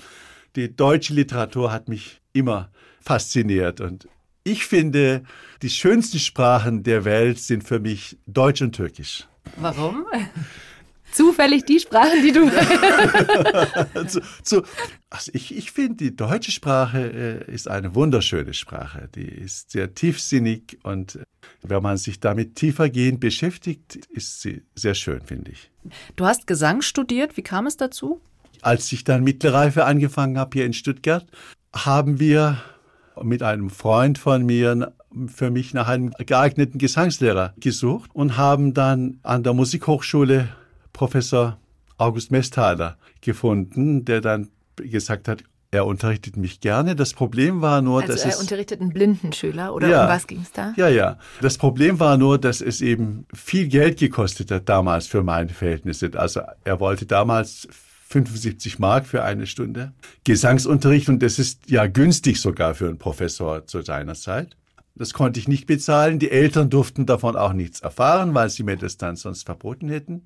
die 0.56 0.76
deutsche 0.76 1.14
Literatur 1.14 1.72
hat 1.72 1.88
mich 1.88 2.22
immer 2.34 2.70
fasziniert 3.00 3.80
und 3.80 4.08
ich 4.44 4.66
finde, 4.66 5.24
die 5.62 5.70
schönsten 5.70 6.20
Sprachen 6.20 6.84
der 6.84 7.04
Welt 7.04 7.40
sind 7.40 7.66
für 7.66 7.80
mich 7.80 8.18
Deutsch 8.28 8.62
und 8.62 8.74
Türkisch. 8.74 9.28
Warum? 9.58 10.06
Zufällig 11.12 11.66
die 11.66 11.80
Sprachen, 11.80 12.22
die 12.22 12.32
du. 12.32 12.50
zu, 14.08 14.22
zu, 14.44 14.64
also 15.10 15.32
ich, 15.34 15.56
ich 15.56 15.72
finde, 15.72 15.96
die 15.96 16.16
deutsche 16.16 16.52
Sprache 16.52 17.46
äh, 17.48 17.52
ist 17.52 17.68
eine 17.68 17.96
wunderschöne 17.96 18.54
Sprache. 18.54 19.10
Die 19.16 19.28
ist 19.28 19.72
sehr 19.72 19.94
tiefsinnig 19.94 20.78
und 20.84 21.16
äh, 21.16 21.24
wenn 21.64 21.82
man 21.82 21.98
sich 21.98 22.20
damit 22.20 22.56
tiefergehend 22.56 23.20
beschäftigt, 23.20 23.96
ist 24.10 24.42
sie 24.42 24.64
sehr 24.76 24.94
schön, 24.96 25.22
finde 25.22 25.52
ich. 25.52 25.72
Du 26.16 26.26
hast 26.26 26.46
Gesang 26.46 26.82
studiert. 26.82 27.38
Wie 27.38 27.42
kam 27.44 27.68
es 27.68 27.78
dazu? 27.78 28.22
Als 28.62 28.92
ich 28.92 29.04
dann 29.04 29.24
mittlere 29.24 29.54
Reife 29.54 29.86
angefangen 29.86 30.38
habe 30.38 30.52
hier 30.54 30.66
in 30.66 30.74
Stuttgart, 30.74 31.26
haben 31.74 32.20
wir 32.20 32.62
mit 33.24 33.44
einem 33.44 33.70
Freund 33.70 34.18
von 34.18 34.46
mir 34.46 34.94
für 35.28 35.50
mich 35.50 35.74
nach 35.74 35.88
einem 35.88 36.12
geeigneten 36.12 36.78
Gesangslehrer 36.78 37.54
gesucht 37.58 38.12
und 38.14 38.38
haben 38.38 38.74
dann 38.74 39.20
an 39.24 39.44
der 39.44 39.54
Musikhochschule 39.54 40.50
Professor 40.98 41.58
August 42.00 42.32
Mesthaler 42.32 42.98
gefunden, 43.22 44.04
der 44.04 44.20
dann 44.20 44.50
gesagt 44.78 45.28
hat, 45.28 45.44
er 45.70 45.86
unterrichtet 45.86 46.38
mich 46.38 46.60
gerne. 46.60 46.96
Das 46.96 47.14
Problem 47.14 47.62
war 47.62 47.82
nur, 47.84 48.02
Also 48.02 48.14
dass 48.14 48.24
er 48.24 48.32
es 48.32 48.40
unterrichtet 48.40 48.82
einen 48.82 48.92
Blindenschüler 48.94 49.76
oder 49.76 49.88
Ja. 49.90 50.04
um 50.06 50.10
was 50.10 50.26
ging's 50.26 50.52
da? 50.52 50.74
ja, 50.76 50.88
ja. 50.88 51.20
Das 51.42 51.58
Problem 51.60 52.00
war 52.00 52.18
nur, 52.18 52.40
dass 52.40 52.62
es 52.62 52.82
eben 52.82 53.26
viel 53.34 53.68
Geld 53.68 54.00
gekostet 54.00 54.50
hat 54.50 54.68
damals 54.70 55.06
für 55.08 55.22
meine 55.24 55.50
Verhältnisse. 55.50 56.10
Also 56.16 56.42
er 56.64 56.80
wollte 56.80 57.06
damals 57.06 57.68
75 58.10 58.80
Mark 58.80 59.06
für 59.06 59.24
eine 59.24 59.46
Stunde 59.46 59.92
Gesangsunterricht 60.24 61.10
und 61.10 61.22
das 61.22 61.38
ist 61.38 61.70
ja 61.70 61.86
günstig 61.88 62.40
sogar 62.42 62.74
für 62.74 62.88
einen 62.88 62.98
Professor 62.98 63.68
zu 63.68 63.82
seiner 63.82 64.16
Zeit. 64.16 64.56
Das 64.96 65.14
konnte 65.14 65.40
ich 65.40 65.48
nicht 65.48 65.68
bezahlen. 65.68 66.18
Die 66.18 66.32
Eltern 66.32 66.70
durften 66.72 67.06
davon 67.06 67.36
auch 67.36 67.54
nichts 67.54 67.82
erfahren, 67.82 68.34
weil 68.34 68.50
sie 68.50 68.64
mir 68.64 68.78
das 68.78 68.98
dann 68.98 69.16
sonst 69.16 69.44
verboten 69.46 69.90
hätten. 69.90 70.24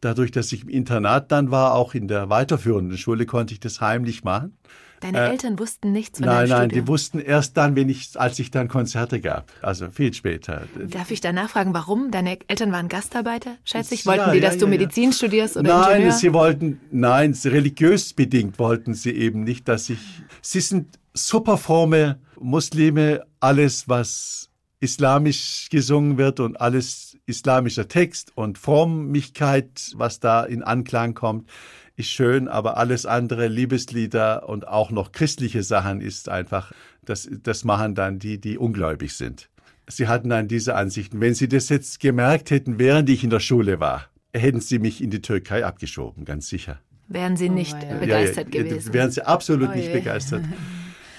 Dadurch, 0.00 0.30
dass 0.30 0.52
ich 0.52 0.62
im 0.62 0.68
Internat 0.68 1.32
dann 1.32 1.50
war, 1.50 1.74
auch 1.74 1.94
in 1.94 2.06
der 2.08 2.28
weiterführenden 2.28 2.98
Schule, 2.98 3.26
konnte 3.26 3.54
ich 3.54 3.60
das 3.60 3.80
heimlich 3.80 4.24
machen. 4.24 4.56
Deine 5.00 5.18
Äh, 5.18 5.28
Eltern 5.30 5.58
wussten 5.58 5.92
nichts 5.92 6.18
von 6.18 6.26
Nein, 6.26 6.48
nein, 6.48 6.68
Studium. 6.70 6.84
die 6.84 6.88
wussten 6.88 7.18
erst 7.18 7.56
dann, 7.58 7.76
wenn 7.76 7.88
ich, 7.90 8.18
als 8.18 8.38
ich 8.38 8.50
dann 8.50 8.68
Konzerte 8.68 9.20
gab. 9.20 9.52
Also 9.60 9.90
viel 9.90 10.14
später. 10.14 10.62
Darf 10.88 11.10
ich 11.10 11.20
danach 11.20 11.50
fragen, 11.50 11.74
warum? 11.74 12.10
Deine 12.10 12.38
Eltern 12.48 12.72
waren 12.72 12.88
Gastarbeiter, 12.88 13.56
schätze 13.64 13.94
ich. 13.94 14.04
Ja, 14.04 14.12
Wollten 14.12 14.32
die, 14.32 14.38
ja, 14.38 14.44
dass 14.48 14.54
du 14.58 14.64
ja, 14.66 14.72
ja. 14.72 14.78
Medizin 14.78 15.12
studierst 15.12 15.56
oder 15.58 15.80
Nein, 15.80 15.90
Ingenieur? 15.96 16.12
sie 16.12 16.32
wollten, 16.32 16.80
nein, 16.90 17.36
religiös 17.44 18.14
bedingt 18.14 18.58
wollten 18.58 18.94
sie 18.94 19.10
eben 19.12 19.44
nicht, 19.44 19.68
dass 19.68 19.90
ich, 19.90 19.98
sie 20.40 20.60
sind 20.60 20.98
super 21.12 21.58
fromme 21.58 22.18
Muslime, 22.40 23.22
alles, 23.40 23.88
was 23.90 24.48
islamisch 24.86 25.68
gesungen 25.68 26.16
wird 26.16 26.38
und 26.38 26.60
alles 26.60 27.18
islamischer 27.26 27.88
Text 27.88 28.30
und 28.36 28.56
Frömmigkeit, 28.56 29.92
was 29.96 30.20
da 30.20 30.44
in 30.44 30.62
Anklang 30.62 31.14
kommt, 31.14 31.50
ist 31.96 32.08
schön, 32.08 32.46
aber 32.46 32.76
alles 32.76 33.04
andere, 33.04 33.48
Liebeslieder 33.48 34.48
und 34.48 34.68
auch 34.68 34.92
noch 34.92 35.10
christliche 35.10 35.64
Sachen 35.64 36.00
ist 36.00 36.28
einfach, 36.28 36.70
das, 37.04 37.28
das 37.42 37.64
machen 37.64 37.96
dann 37.96 38.20
die, 38.20 38.40
die 38.40 38.58
ungläubig 38.58 39.14
sind. 39.14 39.48
Sie 39.88 40.06
hatten 40.06 40.28
dann 40.28 40.46
diese 40.46 40.76
Ansichten. 40.76 41.20
Wenn 41.20 41.34
Sie 41.34 41.48
das 41.48 41.68
jetzt 41.68 41.98
gemerkt 41.98 42.52
hätten, 42.52 42.78
während 42.78 43.08
ich 43.10 43.24
in 43.24 43.30
der 43.30 43.40
Schule 43.40 43.80
war, 43.80 44.06
hätten 44.32 44.60
Sie 44.60 44.78
mich 44.78 45.02
in 45.02 45.10
die 45.10 45.20
Türkei 45.20 45.64
abgeschoben, 45.64 46.24
ganz 46.24 46.48
sicher. 46.48 46.78
Wären 47.08 47.36
Sie 47.36 47.48
nicht 47.48 47.74
weia. 47.74 47.98
begeistert 47.98 48.54
Ja, 48.54 48.60
ja, 48.60 48.68
gewesen? 48.68 48.92
Wären 48.94 49.10
Sie 49.10 49.26
absolut 49.26 49.70
Oh 49.70 49.74
nicht 49.74 49.92
begeistert. 49.92 50.44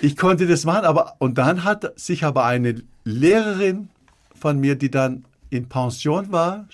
Ich 0.01 0.15
konnte 0.15 0.47
das 0.47 0.65
machen, 0.65 0.85
aber 0.85 1.15
und 1.19 1.37
dann 1.37 1.63
hat 1.63 1.99
sich 1.99 2.23
aber 2.23 2.45
eine 2.45 2.81
Lehrerin 3.03 3.89
von 4.35 4.59
mir, 4.59 4.75
die 4.75 4.91
dann 4.91 5.25
in 5.49 5.69
Pension 5.69 6.31
war, 6.31 6.67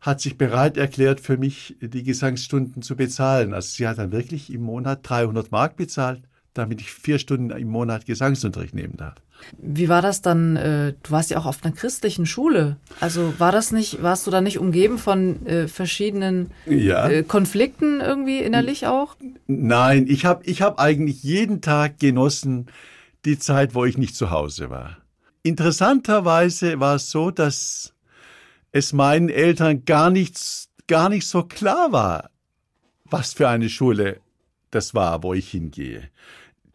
hat 0.00 0.20
sich 0.20 0.38
bereit 0.38 0.76
erklärt, 0.76 1.20
für 1.20 1.36
mich 1.36 1.76
die 1.80 2.02
Gesangsstunden 2.04 2.82
zu 2.82 2.94
bezahlen. 2.94 3.52
Also 3.52 3.70
sie 3.70 3.88
hat 3.88 3.98
dann 3.98 4.12
wirklich 4.12 4.52
im 4.52 4.62
Monat 4.62 5.00
300 5.02 5.50
Mark 5.50 5.76
bezahlt, 5.76 6.22
damit 6.54 6.80
ich 6.80 6.92
vier 6.92 7.18
Stunden 7.18 7.50
im 7.50 7.68
Monat 7.68 8.06
Gesangsunterricht 8.06 8.74
nehmen 8.74 8.96
darf. 8.96 9.16
Wie 9.56 9.88
war 9.88 10.02
das 10.02 10.22
dann? 10.22 10.56
äh, 10.56 10.94
Du 11.02 11.10
warst 11.10 11.30
ja 11.30 11.38
auch 11.38 11.46
auf 11.46 11.64
einer 11.64 11.74
christlichen 11.74 12.26
Schule. 12.26 12.76
Also 13.00 13.34
war 13.38 13.52
das 13.52 13.72
nicht, 13.72 14.02
warst 14.02 14.26
du 14.26 14.30
da 14.30 14.40
nicht 14.40 14.58
umgeben 14.58 14.98
von 14.98 15.44
äh, 15.46 15.68
verschiedenen 15.68 16.50
Ja. 16.66 17.08
äh, 17.08 17.22
Konflikten 17.22 18.00
irgendwie 18.00 18.38
innerlich 18.38 18.86
auch? 18.86 19.16
Nein, 19.46 20.06
ich 20.08 20.24
habe 20.24 20.44
ich 20.44 20.62
hab 20.62 20.78
eigentlich 20.80 21.22
jeden 21.22 21.60
Tag 21.60 21.98
genossen 21.98 22.66
die 23.24 23.38
Zeit, 23.38 23.74
wo 23.74 23.84
ich 23.84 23.98
nicht 23.98 24.14
zu 24.16 24.30
Hause 24.30 24.70
war. 24.70 24.98
Interessanterweise 25.42 26.80
war 26.80 26.96
es 26.96 27.10
so, 27.10 27.30
dass 27.30 27.92
es 28.72 28.92
meinen 28.92 29.28
Eltern 29.28 29.84
gar 29.84 30.10
nichts, 30.10 30.68
gar 30.86 31.08
nicht 31.08 31.26
so 31.26 31.42
klar 31.42 31.92
war, 31.92 32.30
was 33.04 33.32
für 33.34 33.48
eine 33.48 33.68
Schule 33.68 34.20
das 34.70 34.94
war, 34.94 35.22
wo 35.22 35.34
ich 35.34 35.50
hingehe. 35.50 36.08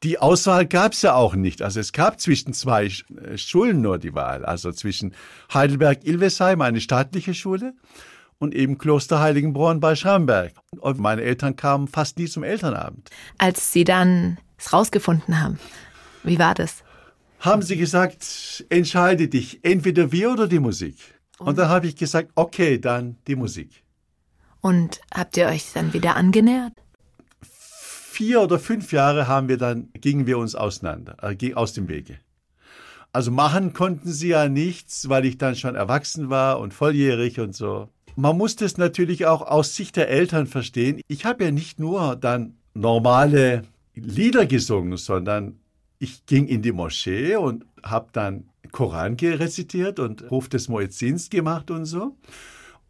Die 0.03 0.19
Auswahl 0.19 0.65
gab 0.65 0.91
es 0.91 1.01
ja 1.01 1.15
auch 1.15 1.35
nicht. 1.35 1.61
Also 1.61 1.79
es 1.79 1.93
gab 1.93 2.19
zwischen 2.19 2.53
zwei 2.53 2.85
äh, 2.85 3.37
Schulen 3.37 3.81
nur 3.81 3.97
die 3.97 4.13
Wahl. 4.13 4.45
Also 4.45 4.71
zwischen 4.71 5.15
Heidelberg-Ilvesheim, 5.53 6.61
eine 6.61 6.81
staatliche 6.81 7.33
Schule, 7.33 7.73
und 8.37 8.53
eben 8.53 8.77
Kloster 8.77 9.21
Heiligenbronn 9.21 9.79
bei 9.79 9.95
Schramberg. 9.95 10.53
Und 10.79 10.99
meine 10.99 11.21
Eltern 11.21 11.55
kamen 11.55 11.87
fast 11.87 12.17
nie 12.17 12.27
zum 12.27 12.43
Elternabend. 12.43 13.09
Als 13.37 13.71
Sie 13.71 13.85
dann 13.85 14.37
es 14.57 14.73
rausgefunden 14.73 15.41
haben, 15.41 15.59
wie 16.23 16.39
war 16.39 16.53
das? 16.53 16.83
Haben 17.39 17.61
sie 17.61 17.77
gesagt, 17.77 18.65
entscheide 18.69 19.27
dich, 19.27 19.59
entweder 19.63 20.11
wir 20.11 20.31
oder 20.31 20.47
die 20.47 20.59
Musik. 20.59 20.95
Und 21.39 21.57
dann 21.57 21.67
habe 21.67 21.87
ich 21.87 21.95
gesagt, 21.95 22.31
okay, 22.35 22.79
dann 22.79 23.17
die 23.27 23.35
Musik. 23.35 23.83
Und 24.61 25.01
habt 25.13 25.35
ihr 25.35 25.47
euch 25.47 25.71
dann 25.73 25.91
wieder 25.93 26.15
angenähert? 26.15 26.73
Vier 28.13 28.43
oder 28.43 28.59
fünf 28.59 28.91
Jahre 28.91 29.27
haben 29.27 29.47
wir 29.47 29.57
dann, 29.57 29.89
gingen 29.99 30.27
wir 30.27 30.37
uns 30.37 30.53
auseinander, 30.53 31.17
äh, 31.23 31.53
aus 31.55 31.73
dem 31.73 31.89
Wege. 31.89 32.19
Also 33.11 33.31
machen 33.31 33.73
konnten 33.73 34.11
sie 34.11 34.27
ja 34.27 34.47
nichts, 34.49 35.09
weil 35.09 35.25
ich 35.25 35.39
dann 35.39 35.55
schon 35.55 35.73
erwachsen 35.73 36.29
war 36.29 36.59
und 36.59 36.75
volljährig 36.75 37.39
und 37.39 37.55
so. 37.55 37.89
Man 38.15 38.37
muss 38.37 38.55
das 38.55 38.77
natürlich 38.77 39.25
auch 39.25 39.41
aus 39.41 39.75
Sicht 39.75 39.95
der 39.95 40.09
Eltern 40.09 40.45
verstehen. 40.45 41.01
Ich 41.07 41.25
habe 41.25 41.45
ja 41.45 41.49
nicht 41.49 41.79
nur 41.79 42.15
dann 42.15 42.53
normale 42.75 43.63
Lieder 43.95 44.45
gesungen, 44.45 44.95
sondern 44.97 45.57
ich 45.97 46.27
ging 46.27 46.45
in 46.45 46.61
die 46.61 46.71
Moschee 46.71 47.35
und 47.35 47.65
habe 47.81 48.09
dann 48.11 48.43
Koran 48.71 49.15
rezitiert 49.19 49.97
und 49.97 50.29
Ruf 50.29 50.49
des 50.49 50.67
Muezzins 50.67 51.31
gemacht 51.31 51.71
und 51.71 51.85
so. 51.85 52.15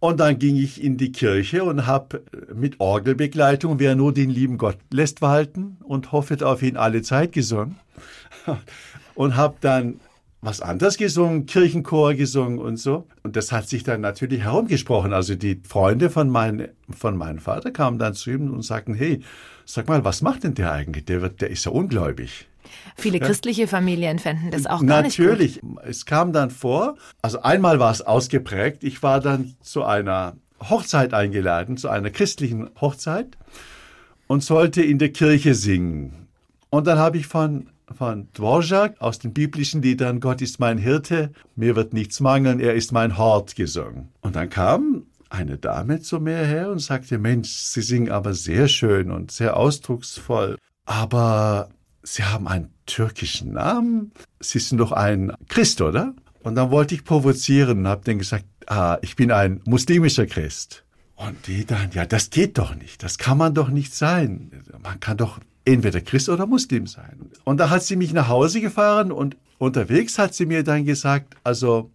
Und 0.03 0.19
dann 0.19 0.37
ging 0.37 0.57
ich 0.57 0.83
in 0.83 0.97
die 0.97 1.13
Kirche 1.13 1.63
und 1.63 1.87
habe 1.87 2.23
mit 2.53 2.81
Orgelbegleitung, 2.81 3.79
wer 3.79 3.95
nur 3.95 4.13
den 4.13 4.29
lieben 4.29 4.57
Gott 4.57 4.77
lässt 4.91 5.21
walten 5.21 5.77
und 5.81 6.11
hoffet 6.11 6.43
auf 6.43 6.61
ihn 6.61 6.75
alle 6.75 7.03
Zeit 7.03 7.31
gesungen. 7.31 7.79
Und 9.15 9.37
habe 9.37 9.55
dann 9.61 10.01
was 10.41 10.59
anderes 10.59 10.97
gesungen, 10.97 11.45
Kirchenchor 11.45 12.15
gesungen 12.15 12.59
und 12.59 12.77
so. 12.77 13.07
Und 13.21 13.37
das 13.37 13.53
hat 13.53 13.69
sich 13.69 13.83
dann 13.83 14.01
natürlich 14.01 14.41
herumgesprochen. 14.41 15.13
Also 15.13 15.35
die 15.35 15.61
Freunde 15.65 16.09
von, 16.09 16.29
mein, 16.29 16.69
von 16.89 17.15
meinem 17.15 17.37
Vater 17.39 17.71
kamen 17.71 17.97
dann 17.99 18.13
zu 18.13 18.31
ihm 18.31 18.51
und 18.51 18.63
sagten, 18.63 18.95
hey, 18.95 19.21
sag 19.65 19.87
mal, 19.87 20.03
was 20.03 20.21
macht 20.21 20.43
denn 20.43 20.55
der 20.55 20.73
eigentlich? 20.73 21.05
Der, 21.05 21.21
wird, 21.21 21.39
der 21.39 21.51
ist 21.51 21.63
ja 21.65 21.71
ungläubig. 21.71 22.47
Viele 22.95 23.19
christliche 23.19 23.67
Familien 23.67 24.19
fänden 24.19 24.51
das 24.51 24.65
auch 24.65 24.85
gar 24.85 25.01
nicht 25.01 25.17
gut. 25.17 25.25
Natürlich. 25.27 25.61
Es 25.83 26.05
kam 26.05 26.33
dann 26.33 26.51
vor, 26.51 26.95
also 27.21 27.41
einmal 27.41 27.79
war 27.79 27.91
es 27.91 28.01
ausgeprägt. 28.01 28.83
Ich 28.83 29.03
war 29.03 29.19
dann 29.19 29.55
zu 29.61 29.83
einer 29.83 30.35
Hochzeit 30.69 31.13
eingeladen, 31.13 31.77
zu 31.77 31.89
einer 31.89 32.09
christlichen 32.09 32.69
Hochzeit 32.79 33.37
und 34.27 34.43
sollte 34.43 34.81
in 34.81 34.99
der 34.99 35.11
Kirche 35.11 35.55
singen. 35.55 36.27
Und 36.69 36.87
dann 36.87 36.97
habe 36.97 37.17
ich 37.17 37.27
von, 37.27 37.69
von 37.95 38.27
Dvorak 38.33 38.99
aus 38.99 39.19
den 39.19 39.33
biblischen 39.33 39.81
Liedern 39.81 40.19
Gott 40.19 40.41
ist 40.41 40.59
mein 40.59 40.77
Hirte, 40.77 41.31
mir 41.55 41.75
wird 41.75 41.93
nichts 41.93 42.19
mangeln, 42.19 42.59
er 42.59 42.73
ist 42.73 42.91
mein 42.91 43.17
Hort 43.17 43.55
gesungen. 43.55 44.09
Und 44.21 44.35
dann 44.35 44.49
kam 44.49 45.03
eine 45.29 45.57
Dame 45.57 45.99
zu 45.99 46.19
mir 46.19 46.37
her 46.37 46.69
und 46.69 46.79
sagte, 46.79 47.17
Mensch, 47.17 47.49
Sie 47.49 47.81
singen 47.81 48.11
aber 48.11 48.33
sehr 48.33 48.67
schön 48.67 49.11
und 49.11 49.31
sehr 49.31 49.57
ausdrucksvoll. 49.57 50.57
Aber 50.85 51.69
Sie 52.03 52.23
haben 52.23 52.47
einen 52.47 52.69
türkischen 52.85 53.53
Namen. 53.53 54.11
Sie 54.39 54.59
sind 54.59 54.77
doch 54.77 54.91
ein 54.91 55.33
Christ, 55.47 55.81
oder? 55.81 56.13
Und 56.43 56.55
dann 56.55 56.69
wollte 56.69 56.95
ich 56.95 57.05
provozieren 57.05 57.79
und 57.79 57.87
habe 57.87 58.03
dann 58.03 58.19
gesagt, 58.19 58.45
ah, 58.67 58.97
ich 59.01 59.15
bin 59.15 59.31
ein 59.31 59.61
muslimischer 59.65 60.25
Christ. 60.27 60.83
Und 61.15 61.47
die 61.47 61.65
dann, 61.65 61.91
ja, 61.91 62.05
das 62.05 62.29
geht 62.29 62.57
doch 62.57 62.75
nicht. 62.75 63.01
Das 63.03 63.17
kann 63.17 63.37
man 63.37 63.53
doch 63.53 63.69
nicht 63.69 63.95
sein. 63.95 64.63
Man 64.81 64.99
kann 64.99 65.17
doch 65.17 65.39
entweder 65.63 66.01
Christ 66.01 66.27
oder 66.27 66.45
Muslim 66.45 66.87
sein. 66.87 67.29
Und 67.45 67.57
da 67.57 67.69
hat 67.69 67.83
sie 67.83 67.95
mich 67.95 68.11
nach 68.13 68.27
Hause 68.27 68.59
gefahren 68.59 69.11
und 69.11 69.37
unterwegs 69.57 70.19
hat 70.19 70.33
sie 70.33 70.45
mir 70.45 70.63
dann 70.63 70.83
gesagt, 70.85 71.35
also 71.43 71.91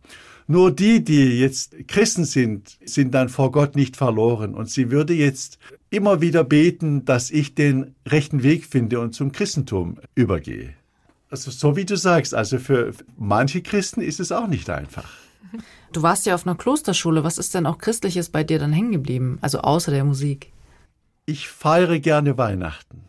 nur 0.48 0.72
die, 0.72 1.04
die 1.04 1.38
jetzt 1.38 1.76
Christen 1.88 2.24
sind, 2.24 2.78
sind 2.84 3.12
dann 3.12 3.28
vor 3.28 3.52
Gott 3.52 3.76
nicht 3.76 3.96
verloren. 3.96 4.54
Und 4.54 4.70
sie 4.70 4.90
würde 4.90 5.12
jetzt 5.12 5.58
immer 5.90 6.22
wieder 6.22 6.42
beten, 6.42 7.04
dass 7.04 7.30
ich 7.30 7.54
den 7.54 7.94
rechten 8.06 8.42
Weg 8.42 8.64
finde 8.64 8.98
und 9.00 9.14
zum 9.14 9.30
Christentum 9.30 9.98
übergehe. 10.14 10.74
Also 11.30 11.50
so 11.50 11.76
wie 11.76 11.84
du 11.84 11.96
sagst, 11.96 12.34
also 12.34 12.58
für 12.58 12.94
manche 13.18 13.61
Christen 13.61 14.00
ist 14.00 14.20
es 14.20 14.32
auch 14.32 14.46
nicht 14.46 14.70
einfach. 14.70 15.11
Du 15.92 16.02
warst 16.02 16.24
ja 16.24 16.34
auf 16.34 16.46
einer 16.46 16.56
Klosterschule. 16.56 17.24
Was 17.24 17.37
ist 17.37 17.54
denn 17.54 17.66
auch 17.66 17.76
Christliches 17.76 18.30
bei 18.30 18.42
dir 18.42 18.58
dann 18.58 18.72
hängen 18.72 18.92
geblieben? 18.92 19.38
Also 19.42 19.61
außer 19.61 19.90
der 19.90 20.04
Musik. 20.04 20.52
Ich 21.26 21.48
feiere 21.48 21.98
gerne 21.98 22.38
Weihnachten. 22.38 23.07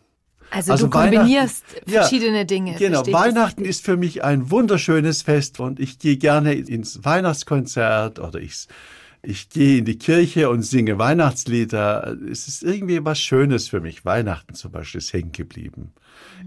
Also, 0.50 0.72
Also 0.72 0.86
du 0.86 0.90
kombinierst 0.90 1.64
Weihnachten- 1.64 1.90
ja, 1.90 2.00
verschiedene 2.02 2.44
Dinge. 2.46 2.74
Genau, 2.76 3.06
Weihnachten 3.06 3.64
ist 3.64 3.84
für 3.84 3.96
mich 3.96 4.24
ein 4.24 4.50
wunderschönes 4.50 5.22
Fest 5.22 5.60
und 5.60 5.78
ich 5.80 5.98
gehe 5.98 6.16
gerne 6.16 6.54
ins 6.54 7.04
Weihnachtskonzert 7.04 8.18
oder 8.18 8.40
ich, 8.40 8.66
ich 9.22 9.48
gehe 9.48 9.78
in 9.78 9.84
die 9.84 9.98
Kirche 9.98 10.50
und 10.50 10.62
singe 10.62 10.98
Weihnachtslieder. 10.98 12.16
Es 12.30 12.48
ist 12.48 12.62
irgendwie 12.62 13.04
was 13.04 13.20
Schönes 13.20 13.68
für 13.68 13.80
mich. 13.80 14.04
Weihnachten 14.04 14.54
zum 14.54 14.72
Beispiel 14.72 14.98
ist 14.98 15.12
hängen 15.12 15.32
geblieben. 15.32 15.92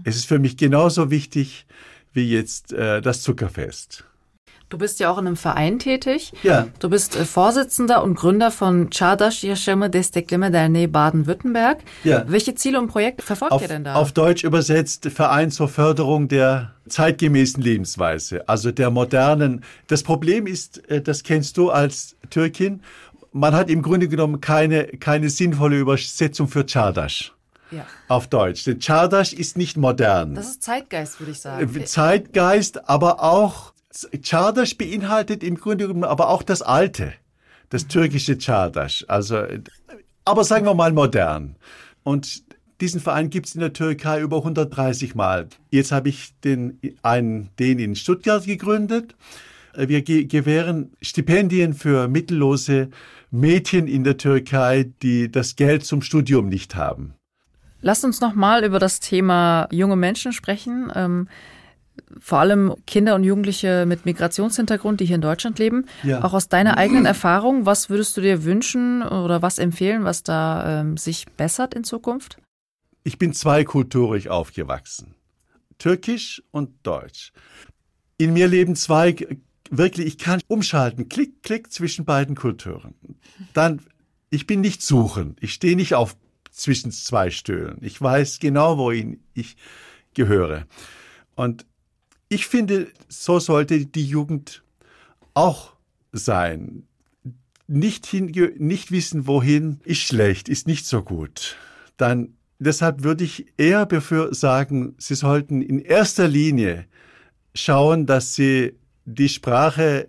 Es 0.04 0.16
ist 0.16 0.26
für 0.26 0.38
mich 0.38 0.56
genauso 0.56 1.10
wichtig 1.10 1.66
wie 2.12 2.28
jetzt 2.30 2.72
äh, 2.72 3.00
das 3.00 3.22
Zuckerfest. 3.22 4.04
Du 4.68 4.78
bist 4.78 4.98
ja 5.00 5.10
auch 5.10 5.18
in 5.18 5.26
einem 5.26 5.36
Verein 5.36 5.78
tätig. 5.78 6.32
Ja. 6.42 6.66
Du 6.78 6.88
bist 6.88 7.16
äh, 7.16 7.24
Vorsitzender 7.24 8.02
und 8.02 8.18
Gründer 8.18 8.50
von 8.50 8.86
Çağdaş 8.90 9.44
Yaşamı 9.44 9.92
Destekleme 9.92 10.52
Derneği 10.52 10.92
Baden-Württemberg. 10.92 11.76
Ja. 12.04 12.24
Welche 12.26 12.54
Ziele 12.54 12.78
und 12.78 12.88
Projekte 12.88 13.22
verfolgt 13.22 13.52
Auf, 13.52 13.62
ihr 13.62 13.68
denn 13.68 13.84
da? 13.84 13.94
auf 13.94 14.12
Deutsch 14.12 14.44
übersetzt 14.44 15.08
Verein 15.10 15.50
zur 15.50 15.68
Förderung 15.68 16.28
der 16.28 16.70
zeitgemäßen 16.88 17.62
Lebensweise, 17.62 18.48
also 18.48 18.70
der 18.70 18.90
modernen. 18.90 19.62
Das 19.88 20.02
Problem 20.02 20.46
ist, 20.46 20.88
äh, 20.90 21.00
das 21.00 21.22
kennst 21.22 21.56
du 21.56 21.70
als 21.70 22.16
Türkin, 22.30 22.80
man 23.32 23.54
hat 23.54 23.68
im 23.68 23.82
Grunde 23.82 24.08
genommen 24.08 24.40
keine, 24.40 24.86
keine 24.86 25.28
sinnvolle 25.28 25.76
Übersetzung 25.76 26.48
für 26.48 26.66
Çağdaş 26.66 27.32
ja. 27.70 27.86
auf 28.08 28.28
Deutsch. 28.32 28.66
Denn 28.66 28.78
Çağdaş 28.78 29.34
ist 29.34 29.56
nicht 29.56 29.76
modern. 29.76 30.34
Das 30.34 30.48
ist 30.48 30.62
Zeitgeist, 30.62 31.20
würde 31.20 31.32
ich 31.32 31.40
sagen. 31.40 31.76
Äh, 31.76 31.84
Zeitgeist, 31.84 32.88
aber 32.88 33.22
auch 33.22 33.73
Çağdaş 34.22 34.80
beinhaltet 34.80 35.42
im 35.42 35.54
Grunde 35.54 35.84
genommen 35.84 36.08
aber 36.08 36.28
auch 36.30 36.42
das 36.48 36.62
Alte, 36.62 37.14
das 37.72 37.88
türkische 37.88 38.38
Çağdaş. 38.38 39.04
Also, 39.08 39.46
aber 40.26 40.44
sagen 40.44 40.66
wir 40.66 40.74
mal 40.74 40.92
modern. 40.92 41.56
Und 42.04 42.44
diesen 42.80 43.00
Verein 43.00 43.30
gibt 43.30 43.46
es 43.46 43.54
in 43.54 43.60
der 43.60 43.72
Türkei 43.72 44.20
über 44.20 44.36
130 44.38 45.14
Mal. 45.14 45.48
Jetzt 45.70 45.92
habe 45.92 46.08
ich 46.08 46.34
den, 46.44 46.80
einen, 47.02 47.50
den 47.58 47.78
in 47.78 47.94
Stuttgart 47.94 48.44
gegründet. 48.44 49.14
Wir 49.76 50.02
ge 50.02 50.24
gewähren 50.24 50.92
Stipendien 51.02 51.74
für 51.74 52.08
mittellose 52.08 52.90
Mädchen 53.30 53.88
in 53.88 54.04
der 54.04 54.16
Türkei, 54.16 54.92
die 55.02 55.30
das 55.30 55.56
Geld 55.56 55.84
zum 55.84 56.02
Studium 56.02 56.48
nicht 56.48 56.76
haben. 56.76 57.14
Lass 57.80 58.04
uns 58.04 58.20
noch 58.20 58.34
mal 58.34 58.64
über 58.64 58.78
das 58.78 59.00
Thema 59.00 59.68
junge 59.70 59.96
Menschen 59.96 60.32
sprechen. 60.32 60.92
Ähm, 60.94 61.28
vor 62.20 62.38
allem 62.38 62.74
Kinder 62.86 63.14
und 63.14 63.24
Jugendliche 63.24 63.86
mit 63.86 64.04
Migrationshintergrund, 64.04 65.00
die 65.00 65.06
hier 65.06 65.16
in 65.16 65.22
Deutschland 65.22 65.58
leben. 65.58 65.86
Ja. 66.02 66.22
Auch 66.22 66.34
aus 66.34 66.48
deiner 66.48 66.76
eigenen 66.76 67.06
Erfahrung, 67.06 67.66
was 67.66 67.90
würdest 67.90 68.16
du 68.16 68.20
dir 68.20 68.44
wünschen 68.44 69.02
oder 69.02 69.42
was 69.42 69.58
empfehlen, 69.58 70.04
was 70.04 70.22
da 70.22 70.80
ähm, 70.80 70.96
sich 70.96 71.26
bessert 71.36 71.74
in 71.74 71.84
Zukunft? 71.84 72.38
Ich 73.02 73.18
bin 73.18 73.32
zweikulturig 73.32 74.30
aufgewachsen. 74.30 75.14
Türkisch 75.78 76.42
und 76.50 76.70
Deutsch. 76.84 77.32
In 78.16 78.32
mir 78.32 78.48
leben 78.48 78.76
zwei 78.76 79.14
wirklich, 79.70 80.06
ich 80.06 80.18
kann 80.18 80.40
umschalten, 80.46 81.08
klick, 81.08 81.42
klick 81.42 81.72
zwischen 81.72 82.04
beiden 82.04 82.34
Kulturen. 82.34 82.94
Dann, 83.52 83.80
ich 84.30 84.46
bin 84.46 84.60
nicht 84.60 84.82
suchen. 84.82 85.36
Ich 85.40 85.52
stehe 85.52 85.76
nicht 85.76 85.94
auf 85.94 86.16
zwischen 86.50 86.92
zwei 86.92 87.30
Stühlen. 87.30 87.78
Ich 87.80 88.00
weiß 88.00 88.38
genau, 88.38 88.78
wohin 88.78 89.20
ich 89.34 89.56
gehöre. 90.14 90.66
Und 91.34 91.66
ich 92.34 92.46
finde, 92.46 92.88
so 93.08 93.38
sollte 93.38 93.86
die 93.86 94.04
Jugend 94.04 94.62
auch 95.34 95.72
sein. 96.12 96.84
Nicht, 97.66 98.06
hinge 98.06 98.52
nicht 98.58 98.90
wissen, 98.90 99.26
wohin, 99.26 99.80
ist 99.84 100.02
schlecht, 100.02 100.48
ist 100.48 100.66
nicht 100.66 100.84
so 100.84 101.02
gut. 101.02 101.56
Dann, 101.96 102.34
deshalb 102.58 103.04
würde 103.04 103.24
ich 103.24 103.46
eher 103.56 103.86
dafür 103.86 104.34
sagen, 104.34 104.94
Sie 104.98 105.14
sollten 105.14 105.62
in 105.62 105.78
erster 105.78 106.28
Linie 106.28 106.86
schauen, 107.54 108.04
dass 108.04 108.34
Sie 108.34 108.74
die 109.04 109.28
Sprache 109.28 110.08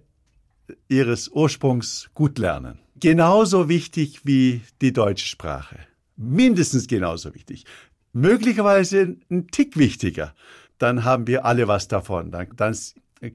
Ihres 0.90 1.30
Ursprungs 1.30 2.10
gut 2.14 2.40
lernen. 2.40 2.80
Genauso 3.00 3.70
wichtig 3.70 4.22
wie 4.24 4.62
die 4.82 4.94
deutsche 4.94 5.28
Sprache. 5.28 5.80
Mindestens 6.18 6.88
genauso 6.88 7.34
wichtig. 7.36 7.66
Möglicherweise 8.14 9.18
ein 9.30 9.48
Tick 9.48 9.78
wichtiger. 9.78 10.34
Dann 10.78 11.04
haben 11.04 11.28
wir 11.28 11.46
alle 11.46 11.68
was 11.68 11.88
davon. 11.88 12.32
Dann, 12.32 12.48
dann 12.56 12.76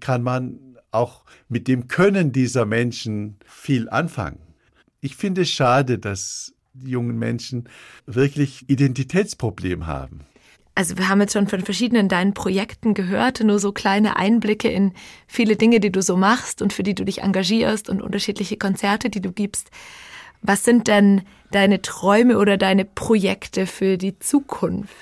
kann 0.01 0.23
man 0.23 0.59
auch 0.91 1.25
mit 1.49 1.69
dem 1.69 1.89
Können 1.89 2.33
dieser 2.33 2.65
Menschen 2.65 3.37
viel 3.47 3.89
anfangen. 3.89 4.41
Ich 5.01 5.17
finde 5.17 5.43
es 5.43 5.51
schade, 5.51 5.99
dass 5.99 6.53
die 6.73 6.91
jungen 6.91 7.19
Menschen 7.19 7.69
wirklich 8.07 8.69
Identitätsproblem 8.69 9.87
haben. 9.87 10.21
Also 10.75 10.97
wir 10.97 11.09
haben 11.09 11.21
jetzt 11.21 11.33
schon 11.33 11.49
von 11.49 11.61
verschiedenen 11.61 12.09
deinen 12.09 12.33
Projekten 12.33 12.95
gehört, 12.95 13.43
nur 13.43 13.59
so 13.59 13.73
kleine 13.73 14.17
Einblicke 14.17 14.69
in 14.69 14.93
viele 15.27 15.57
Dinge, 15.57 15.81
die 15.81 15.91
du 15.91 16.01
so 16.01 16.17
machst 16.17 16.63
und 16.63 16.73
für 16.73 16.83
die 16.83 16.95
du 16.95 17.05
dich 17.05 17.23
engagierst 17.23 17.91
und 17.91 18.01
unterschiedliche 18.01 18.57
Konzerte, 18.57 19.11
die 19.11 19.21
du 19.21 19.33
gibst. 19.33 19.71
Was 20.43 20.65
sind 20.65 20.89
denn 20.89 21.23
deine 21.51 21.83
Träume 21.83 22.39
oder 22.39 22.57
deine 22.57 22.85
Projekte 22.85 23.67
für 23.67 23.99
die 23.99 24.19
Zukunft? 24.19 24.95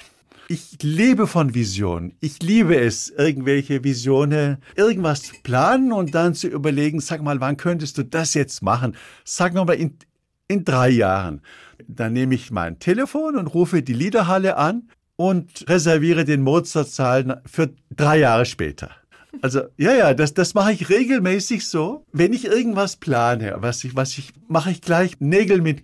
Ich 0.50 0.82
lebe 0.82 1.26
von 1.26 1.52
Visionen. 1.52 2.14
Ich 2.20 2.42
liebe 2.42 2.74
es, 2.74 3.10
irgendwelche 3.10 3.84
Visionen, 3.84 4.56
irgendwas 4.76 5.22
zu 5.22 5.34
planen 5.42 5.92
und 5.92 6.14
dann 6.14 6.32
zu 6.32 6.48
überlegen, 6.48 7.00
sag 7.00 7.22
mal, 7.22 7.38
wann 7.42 7.58
könntest 7.58 7.98
du 7.98 8.02
das 8.02 8.32
jetzt 8.32 8.62
machen? 8.62 8.96
Sag 9.26 9.52
mal 9.52 9.68
in, 9.72 9.98
in 10.48 10.64
drei 10.64 10.88
Jahren. 10.88 11.42
Dann 11.86 12.14
nehme 12.14 12.34
ich 12.34 12.50
mein 12.50 12.78
Telefon 12.78 13.36
und 13.36 13.48
rufe 13.48 13.82
die 13.82 13.92
Liederhalle 13.92 14.56
an 14.56 14.88
und 15.16 15.68
reserviere 15.68 16.24
den 16.24 16.40
Mozart-Saal 16.40 17.42
für 17.44 17.74
drei 17.94 18.20
Jahre 18.20 18.46
später. 18.46 18.90
Also, 19.42 19.62
ja, 19.76 19.94
ja, 19.94 20.14
das, 20.14 20.34
das 20.34 20.54
mache 20.54 20.72
ich 20.72 20.88
regelmäßig 20.88 21.66
so. 21.66 22.04
Wenn 22.12 22.32
ich 22.32 22.46
irgendwas 22.46 22.96
plane, 22.96 23.56
was 23.58 23.84
ich, 23.84 23.94
was 23.94 24.16
ich, 24.16 24.32
mache 24.48 24.70
ich 24.70 24.80
gleich 24.80 25.20
Nägel 25.20 25.60
mit, 25.60 25.82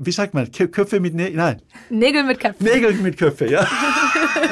wie 0.00 0.12
sagt 0.12 0.34
man, 0.34 0.50
Köpfe 0.52 1.00
mit 1.00 1.14
Nägeln, 1.14 1.36
nein. 1.36 1.62
Nägel 1.90 2.24
mit 2.24 2.38
Köpfe. 2.38 2.62
Nägel 2.62 2.94
mit 2.94 3.16
Köpfe, 3.16 3.50
ja. 3.50 3.66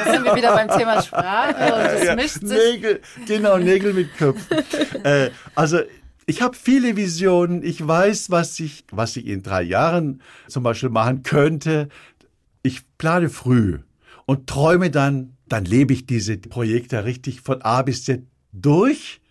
Da 0.05 0.13
sind 0.13 0.23
wir 0.23 0.35
wieder 0.35 0.53
beim 0.53 0.67
Thema 0.69 1.01
Sprache 1.01 1.73
und 1.73 1.83
das 1.83 2.03
ja, 2.03 2.15
mischt 2.15 2.41
sich. 2.41 2.73
Nägel, 2.73 3.01
genau, 3.27 3.57
Nägel 3.57 3.93
mit 3.93 4.15
Köpfen. 4.17 4.57
äh, 5.03 5.29
also, 5.55 5.79
ich 6.25 6.41
habe 6.41 6.55
viele 6.55 6.95
Visionen. 6.95 7.63
Ich 7.63 7.85
weiß, 7.85 8.31
was 8.31 8.59
ich, 8.59 8.85
was 8.91 9.15
ich 9.17 9.27
in 9.27 9.43
drei 9.43 9.63
Jahren 9.63 10.21
zum 10.47 10.63
Beispiel 10.63 10.89
machen 10.89 11.23
könnte. 11.23 11.89
Ich 12.63 12.81
plane 12.97 13.29
früh 13.29 13.79
und 14.25 14.47
träume 14.47 14.91
dann, 14.91 15.35
dann 15.47 15.65
lebe 15.65 15.93
ich 15.93 16.05
diese 16.05 16.37
Projekte 16.37 17.05
richtig 17.05 17.41
von 17.41 17.61
A 17.61 17.81
bis 17.81 18.05
Z 18.05 18.23
durch 18.53 19.21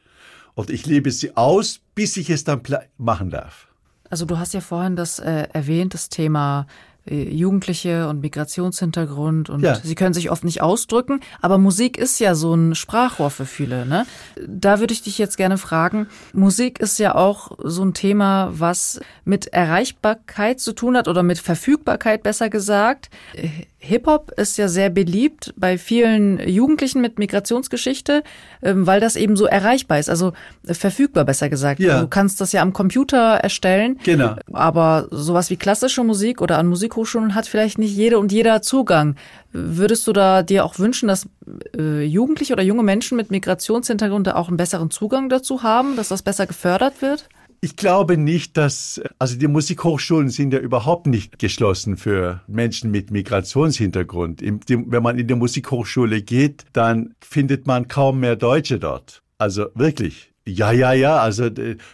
und 0.55 0.71
ich 0.71 0.87
lebe 0.87 1.11
sie 1.11 1.37
aus, 1.37 1.81
bis 1.95 2.17
ich 2.17 2.31
es 2.31 2.45
dann 2.45 2.63
machen 2.99 3.31
darf. 3.31 3.69
Also 4.09 4.25
du 4.25 4.39
hast 4.39 4.55
ja 4.55 4.61
vorhin 4.61 4.97
das 4.97 5.19
äh, 5.21 5.47
erwähnt, 5.53 5.95
das 5.95 6.09
Thema 6.09 6.67
Jugendliche 7.07 8.09
und 8.09 8.21
Migrationshintergrund 8.21 9.49
und 9.51 9.63
ja. 9.63 9.75
sie 9.75 9.95
können 9.95 10.15
sich 10.15 10.31
oft 10.31 10.45
nicht 10.45 10.61
ausdrücken, 10.61 11.21
aber 11.41 11.59
Musik 11.59 11.97
ist 11.99 12.21
ja 12.21 12.35
so 12.35 12.55
ein 12.55 12.75
Sprachrohr 12.75 13.31
für 13.31 13.47
viele. 13.47 13.87
Ne? 13.87 14.07
Da 14.47 14.81
würde 14.81 14.93
ich 14.93 15.03
dich 15.03 15.19
jetzt 15.19 15.37
gerne 15.37 15.59
fragen, 15.59 16.09
Musik 16.33 16.79
ist 16.79 16.99
ja 16.99 17.15
auch 17.15 17.53
so 17.65 17.83
ein 17.83 17.95
Thema, 17.95 18.51
was 18.53 19.01
mit 19.25 19.49
Erreichbarkeit 19.49 20.61
zu 20.61 20.73
tun 20.73 20.97
hat 20.97 21.09
oder 21.09 21.23
mit 21.23 21.39
Verfügbarkeit 21.39 22.23
besser 22.23 22.51
gesagt. 22.51 23.11
Hip-Hop 23.83 24.33
ist 24.33 24.59
ja 24.59 24.69
sehr 24.69 24.91
beliebt 24.91 25.55
bei 25.57 25.79
vielen 25.79 26.39
Jugendlichen 26.47 27.01
mit 27.01 27.19
Migrationsgeschichte, 27.19 28.23
ähm, 28.63 28.87
weil 28.87 29.01
das 29.01 29.17
eben 29.17 29.37
so 29.37 29.47
erreichbar 29.47 29.99
ist, 29.99 30.11
also 30.11 30.35
verfügbar 30.65 31.25
besser 31.25 31.49
gesagt. 31.49 31.81
Ja. 31.81 32.03
Du 32.03 32.07
kannst 32.07 32.43
das 32.43 32.53
ja 32.53 32.61
am 32.61 32.75
Computer 32.75 33.37
erstellen. 33.37 33.99
Genau. 34.05 34.37
Aber 34.53 35.09
sowas 35.11 35.49
wie 35.49 35.57
klassische 35.57 36.05
Musik 36.05 36.43
oder 36.43 36.59
an 36.59 36.67
Musikhochschulen 36.90 37.35
hat 37.35 37.46
vielleicht 37.46 37.79
nicht 37.79 37.94
jede 37.94 38.18
und 38.18 38.33
jeder 38.33 38.62
Zugang. 38.62 39.16
Würdest 39.53 40.07
du 40.07 40.12
da 40.12 40.42
dir 40.42 40.64
auch 40.64 40.79
wünschen, 40.79 41.09
dass 41.09 41.29
äh, 41.76 42.03
Jugendliche 42.03 42.53
oder 42.53 42.62
junge 42.62 42.83
Menschen 42.83 43.16
mit 43.16 43.31
Migrationshintergrund 43.31 44.29
auch 44.35 44.48
einen 44.48 44.57
besseren 44.57 44.90
Zugang 44.90 45.29
dazu 45.29 45.62
haben, 45.62 45.96
dass 45.96 46.09
das 46.09 46.22
besser 46.22 46.46
gefördert 46.46 47.00
wird? 47.00 47.29
Ich 47.62 47.76
glaube 47.76 48.16
nicht, 48.16 48.57
dass, 48.57 49.00
also 49.18 49.37
die 49.37 49.46
Musikhochschulen 49.46 50.31
sind 50.31 50.53
ja 50.53 50.59
überhaupt 50.59 51.07
nicht 51.07 51.38
geschlossen 51.38 51.96
für 51.96 52.40
Menschen 52.46 52.90
mit 52.90 53.11
Migrationshintergrund. 53.11 54.40
Wenn 54.42 55.03
man 55.03 55.18
in 55.18 55.29
die 55.29 55.35
Musikhochschule 55.35 56.22
geht, 56.22 56.64
dann 56.72 57.14
findet 57.20 57.66
man 57.66 57.87
kaum 57.87 58.20
mehr 58.20 58.37
Deutsche 58.37 58.79
dort. 58.79 59.22
Also 59.38 59.66
wirklich. 59.74 60.30
Ja, 60.51 60.73
ja, 60.73 60.93
ja, 60.93 61.19
also 61.19 61.49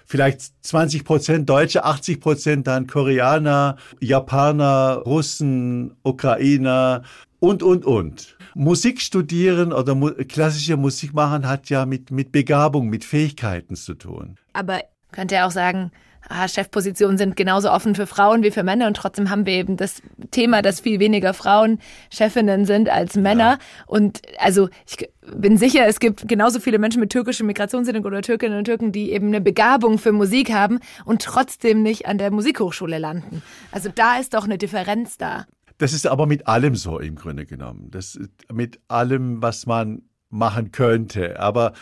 vielleicht 0.07 0.43
20 0.65 1.05
Prozent 1.05 1.49
Deutsche, 1.49 1.85
80 1.85 2.21
Prozent 2.21 2.67
dann 2.67 2.87
Koreaner, 2.87 3.77
Japaner, 4.01 5.03
Russen, 5.05 5.95
Ukrainer 6.03 7.03
und, 7.39 7.63
und, 7.63 7.85
und. 7.85 8.37
Musik 8.55 9.03
studieren 9.03 9.73
oder 9.73 9.95
klassische 10.25 10.77
Musik 10.77 11.13
machen 11.13 11.47
hat 11.47 11.69
ja 11.69 11.85
mit, 11.85 12.11
mit 12.11 12.33
Begabung, 12.33 12.89
mit 12.89 13.05
Fähigkeiten 13.05 13.77
zu 13.77 13.95
tun. 13.95 14.37
Aber 14.55 14.81
könnte 15.13 15.35
ja 15.35 15.47
auch 15.47 15.51
sagen, 15.51 15.93
ah, 16.29 16.49
Chefpositionen 16.49 17.19
sind 17.19 17.37
genauso 17.37 17.71
offen 17.71 17.95
für 17.95 18.07
Frauen 18.07 18.43
wie 18.43 18.51
für 18.51 18.63
Männer 18.63 18.87
und 18.87 18.97
trotzdem 18.97 19.31
haben 19.31 19.47
wir 19.47 19.55
eben 19.55 19.77
das 19.77 20.03
Thema, 20.31 20.63
dass 20.63 20.81
viel 20.81 21.01
weniger 21.01 21.35
Frauen 21.35 21.79
Chefinnen 22.11 22.65
sind 22.65 22.89
als 22.89 23.17
Männer. 23.17 23.53
Ja. 23.53 23.59
Und 23.87 24.23
also 24.39 24.69
ich 24.87 25.09
bin 25.35 25.57
sicher, 25.57 25.87
es 25.87 26.01
gibt 26.01 26.29
genauso 26.29 26.61
viele 26.61 26.79
Menschen 26.79 27.01
mit 27.01 27.11
türkischem 27.11 27.47
Migrationshintergrund 27.47 28.13
oder 28.13 28.23
Türkinnen 28.23 28.59
und 28.59 28.65
Türken, 28.65 28.93
die 28.93 29.13
eben 29.13 29.29
eine 29.29 29.41
Begabung 29.41 29.99
für 29.99 30.13
Musik 30.13 30.53
haben 30.53 30.81
und 31.05 31.23
trotzdem 31.23 31.83
nicht 31.83 32.07
an 32.07 32.19
der 32.19 32.31
Musikhochschule 32.31 32.99
landen. 32.99 33.43
Also 33.73 33.91
da 33.95 34.19
ist 34.19 34.35
doch 34.35 34.45
eine 34.45 34.59
Differenz 34.59 35.19
da. 35.19 35.47
Das 35.79 35.93
ist 35.93 36.07
aber 36.07 36.27
mit 36.27 36.47
allem 36.47 36.75
so 36.75 36.99
im 36.99 37.17
Grunde 37.17 37.45
genommen. 37.45 37.91
Das 37.91 38.19
mit 38.51 38.81
allem, 38.89 39.43
was 39.43 39.67
man 39.67 40.03
machen 40.31 40.73
könnte. 40.73 41.39
Aber 41.39 41.73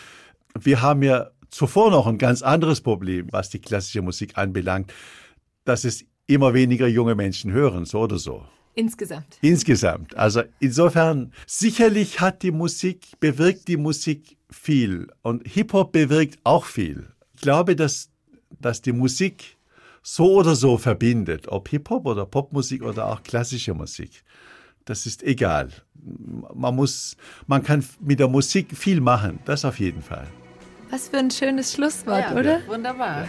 wir 0.58 0.82
haben 0.82 1.02
ja 1.02 1.30
zuvor 1.54 1.90
noch 1.90 2.06
ein 2.06 2.18
ganz 2.18 2.42
anderes 2.42 2.80
Problem, 2.80 3.28
was 3.30 3.48
die 3.48 3.60
klassische 3.60 4.02
Musik 4.02 4.36
anbelangt, 4.36 4.92
dass 5.64 5.84
es 5.84 6.04
immer 6.26 6.52
weniger 6.52 6.88
junge 6.88 7.14
Menschen 7.14 7.52
hören, 7.52 7.84
so 7.84 8.00
oder 8.00 8.18
so. 8.18 8.44
Insgesamt. 8.74 9.38
Insgesamt. 9.40 10.16
Also 10.16 10.42
insofern, 10.58 11.32
sicherlich 11.46 12.20
hat 12.20 12.42
die 12.42 12.50
Musik, 12.50 13.06
bewirkt 13.20 13.68
die 13.68 13.76
Musik 13.76 14.36
viel 14.50 15.08
und 15.22 15.46
Hip-Hop 15.46 15.92
bewirkt 15.92 16.38
auch 16.42 16.64
viel. 16.64 17.08
Ich 17.34 17.42
glaube, 17.42 17.76
dass, 17.76 18.10
dass 18.60 18.82
die 18.82 18.92
Musik 18.92 19.56
so 20.02 20.34
oder 20.34 20.56
so 20.56 20.76
verbindet, 20.76 21.46
ob 21.46 21.68
Hip-Hop 21.68 22.04
oder 22.06 22.26
Popmusik 22.26 22.82
oder 22.82 23.12
auch 23.12 23.22
klassische 23.22 23.74
Musik. 23.74 24.24
Das 24.86 25.06
ist 25.06 25.22
egal. 25.22 25.70
Man 26.52 26.74
muss, 26.74 27.16
man 27.46 27.62
kann 27.62 27.84
mit 28.00 28.18
der 28.18 28.28
Musik 28.28 28.76
viel 28.76 29.00
machen, 29.00 29.38
das 29.44 29.64
auf 29.64 29.78
jeden 29.78 30.02
Fall. 30.02 30.26
Was 30.94 31.08
für 31.08 31.18
ein 31.18 31.32
schönes 31.32 31.72
Schlusswort, 31.72 32.30
ja, 32.30 32.36
oder? 32.36 32.60
Wunderbar. 32.68 33.26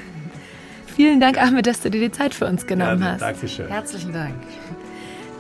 Vielen 0.86 1.20
Dank, 1.20 1.42
Ahmed, 1.42 1.66
dass 1.66 1.82
du 1.82 1.90
dir 1.90 2.00
die 2.00 2.12
Zeit 2.12 2.36
für 2.36 2.46
uns 2.46 2.68
genommen 2.68 3.02
ja, 3.02 3.14
hast. 3.14 3.22
Dankeschön. 3.22 3.68
Herzlichen 3.70 4.14
Dank. 4.14 4.36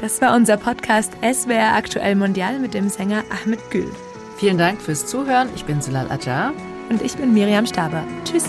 Das 0.01 0.19
war 0.23 0.35
unser 0.35 0.57
Podcast 0.57 1.13
SWR 1.21 1.75
Aktuell 1.75 2.15
Mondial 2.15 2.57
mit 2.57 2.73
dem 2.73 2.89
Sänger 2.89 3.23
Ahmed 3.29 3.59
Gül. 3.69 3.91
Vielen 4.39 4.57
Dank 4.57 4.81
fürs 4.81 5.05
Zuhören. 5.05 5.49
Ich 5.55 5.65
bin 5.65 5.81
Silal 5.81 6.09
Ajar. 6.09 6.51
Und 6.89 7.03
ich 7.03 7.15
bin 7.15 7.31
Miriam 7.31 7.67
Staber. 7.67 8.03
Tschüss. 8.23 8.45